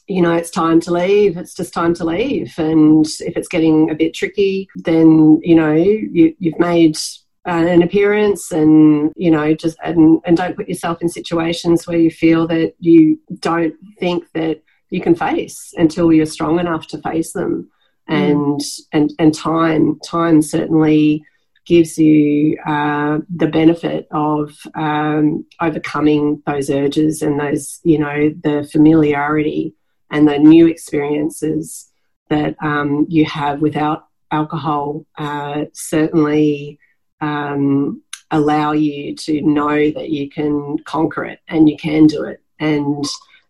you 0.08 0.22
know 0.22 0.34
it's 0.34 0.50
time 0.50 0.80
to 0.82 0.92
leave 0.92 1.38
it's 1.38 1.54
just 1.54 1.74
time 1.74 1.94
to 1.96 2.06
leave. 2.06 2.54
And 2.58 3.06
if 3.20 3.38
it's 3.38 3.48
getting 3.48 3.90
a 3.90 3.96
bit 3.96 4.14
tricky 4.14 4.68
then 4.76 5.40
you 5.44 5.56
know 5.56 5.74
you, 5.74 6.36
you've 6.40 6.60
made 6.60 6.98
uh, 7.46 7.52
an 7.52 7.82
appearance 7.82 8.52
and 8.52 9.12
you 9.16 9.30
know 9.30 9.54
just 9.54 9.78
and, 9.84 10.22
and 10.26 10.38
don't 10.38 10.56
put 10.56 10.70
yourself 10.70 11.02
in 11.02 11.10
situations 11.10 11.86
where 11.86 11.98
you 11.98 12.10
feel 12.10 12.48
that 12.48 12.74
you 12.80 13.20
don't 13.40 13.76
think 14.00 14.24
that 14.34 14.62
you 14.90 15.02
can 15.02 15.16
face 15.16 15.74
until 15.76 16.14
you're 16.14 16.26
strong 16.26 16.60
enough 16.60 16.88
to 16.88 17.02
face 17.02 17.34
them 17.34 17.70
and 18.08 18.60
mm. 18.60 18.80
and 18.92 19.14
and 19.20 19.34
time 19.34 20.00
time 20.00 20.42
certainly 20.42 21.24
gives 21.66 21.98
you 21.98 22.58
uh, 22.66 23.20
the 23.34 23.48
benefit 23.48 24.08
of 24.12 24.52
um, 24.76 25.46
overcoming 25.62 26.42
those 26.46 26.70
urges 26.70 27.22
and 27.22 27.40
those 27.40 27.80
you 27.84 27.98
know 27.98 28.34
the 28.44 28.68
familiarity 28.72 29.74
and 30.12 30.28
the 30.28 30.38
new 30.38 30.68
experiences 30.68 31.90
that 32.30 32.56
um, 32.62 33.06
you 33.10 33.26
have 33.26 33.62
without 33.62 34.08
alcohol 34.32 35.06
uh, 35.18 35.66
certainly 35.74 36.80
um, 37.22 38.02
allow 38.32 38.72
you 38.72 39.16
to 39.16 39.42
know 39.42 39.92
that 39.92 40.10
you 40.10 40.30
can 40.30 40.78
conquer 40.80 41.24
it 41.24 41.40
and 41.48 41.70
you 41.70 41.78
can 41.78 42.08
do 42.08 42.24
it 42.24 42.42
and 42.60 43.06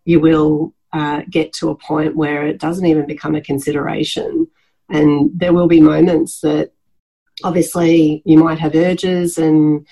you 0.06 0.20
will 0.20 0.74
uh, 0.94 1.24
get 1.30 1.52
to 1.54 1.70
a 1.70 1.76
point 1.76 2.16
where 2.16 2.46
it 2.46 2.60
doesn't 2.60 2.86
even 2.86 3.06
become 3.06 3.36
a 3.36 3.42
consideration. 3.42 4.48
And 4.90 5.32
there 5.34 5.54
will 5.54 5.68
be 5.68 5.82
moments 5.82 6.42
that 6.42 6.72
obviously 7.44 8.22
you 8.26 8.38
might 8.38 8.60
have 8.60 8.76
urges 8.76 9.38
and 9.38 9.88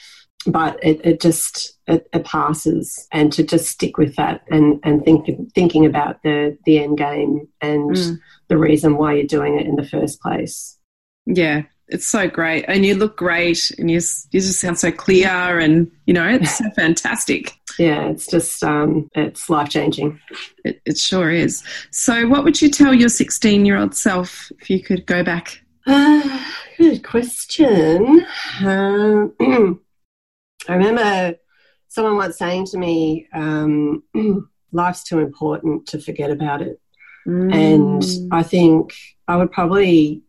but 0.48 0.84
it, 0.84 1.04
it 1.04 1.22
just 1.22 1.78
it, 1.88 2.08
it, 2.14 2.26
passes 2.26 3.08
and 3.12 3.32
to 3.34 3.44
just 3.44 3.68
stick 3.68 3.98
with 3.98 4.16
that 4.16 4.44
and 4.50 4.80
and 4.84 5.04
think 5.04 5.28
thinking 5.54 5.86
about 5.86 6.22
the 6.24 6.58
the 6.66 6.80
end 6.80 6.98
game 6.98 7.48
and 7.62 7.92
mm. 7.92 8.20
the 8.48 8.58
reason 8.58 8.98
why 8.98 9.14
you're 9.14 9.24
doing 9.24 9.60
it 9.60 9.68
in 9.68 9.76
the 9.76 9.88
first 9.88 10.22
place 10.22 10.78
yeah 11.26 11.64
it's 11.92 12.08
so 12.08 12.30
great. 12.30 12.66
And 12.68 12.86
you 12.86 12.96
look 12.96 13.18
great 13.18 13.70
and 13.78 13.92
you, 13.92 13.98
you 14.32 14.40
just 14.40 14.60
sound 14.60 14.80
so 14.80 14.92
clear 14.92 15.60
and 15.60 15.92
you 16.06 16.14
know 16.14 16.28
it's 16.28 16.58
so 16.58 16.70
fantastic. 16.76 17.54
Yeah 17.78 18.08
it's 18.08 18.28
just 18.28 18.64
um, 18.64 19.10
it's 19.14 19.50
life 19.50 19.70
changing 19.70 20.20
it, 20.64 20.82
it, 20.86 20.98
sure 20.98 21.30
is. 21.30 21.64
So 21.92 22.28
what 22.28 22.44
would 22.44 22.62
you 22.62 22.70
tell 22.70 22.94
your 22.94 23.10
16 23.10 23.66
year 23.66 23.78
old 23.78 23.94
self 23.94 24.52
if 24.60 24.70
you 24.70 24.82
could 24.82 25.06
go 25.06 25.24
back? 25.24 25.62
Uh, 25.86 26.44
good 26.78 27.04
question. 27.04 28.26
Um, 28.62 29.34
i 30.70 30.76
remember 30.76 31.36
someone 31.88 32.16
once 32.16 32.38
saying 32.38 32.66
to 32.68 32.78
me 32.78 33.28
um, 33.34 34.04
life's 34.72 35.04
too 35.04 35.20
important 35.20 35.88
to 35.88 36.00
forget 36.00 36.32
about 36.32 36.62
it. 36.62 36.80
Mm. 37.28 37.54
and 37.54 38.34
i 38.34 38.42
think 38.42 38.96
i 39.28 39.38
would 39.38 39.52
probably 39.52 40.24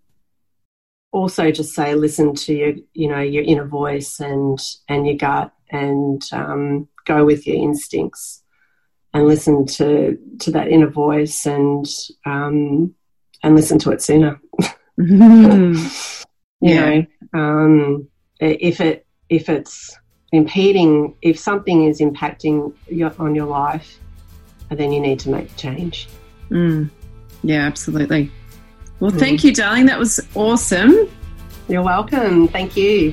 also 1.12 1.50
just 1.50 1.74
say 1.74 1.94
listen 1.94 2.34
to 2.34 2.54
your 2.54 2.72
you 2.94 3.08
know 3.08 3.20
your 3.20 3.44
inner 3.44 3.66
voice 3.66 4.18
and 4.18 4.58
and 4.88 5.06
your 5.06 5.16
gut 5.16 5.52
and 5.70 6.22
um, 6.32 6.88
go 7.06 7.24
with 7.24 7.46
your 7.46 7.56
instincts 7.56 8.42
and 9.14 9.26
listen 9.26 9.66
to 9.66 10.18
to 10.40 10.50
that 10.50 10.68
inner 10.68 10.88
voice 10.88 11.46
and 11.46 11.86
um, 12.26 12.94
and 13.42 13.56
listen 13.56 13.78
to 13.78 13.90
it 13.90 14.02
sooner. 14.02 14.40
mm-hmm. 14.98 15.74
you 16.60 16.74
yeah. 16.74 17.02
know, 17.32 17.38
um, 17.38 18.08
if 18.40 18.80
it 18.80 19.06
if 19.28 19.48
it's 19.48 19.96
impeding, 20.32 21.14
if 21.22 21.38
something 21.38 21.84
is 21.84 22.00
impacting 22.00 22.74
your, 22.88 23.14
on 23.18 23.34
your 23.34 23.46
life, 23.46 23.98
then 24.70 24.92
you 24.92 25.00
need 25.00 25.18
to 25.20 25.28
make 25.28 25.54
change. 25.56 26.08
Mm. 26.50 26.90
Yeah, 27.42 27.66
absolutely. 27.66 28.30
Well, 29.02 29.10
hmm. 29.10 29.18
thank 29.18 29.42
you, 29.42 29.52
darling. 29.52 29.86
That 29.86 29.98
was 29.98 30.20
awesome. 30.36 31.08
You're 31.68 31.82
welcome. 31.82 32.46
Thank 32.46 32.76
you. 32.76 33.12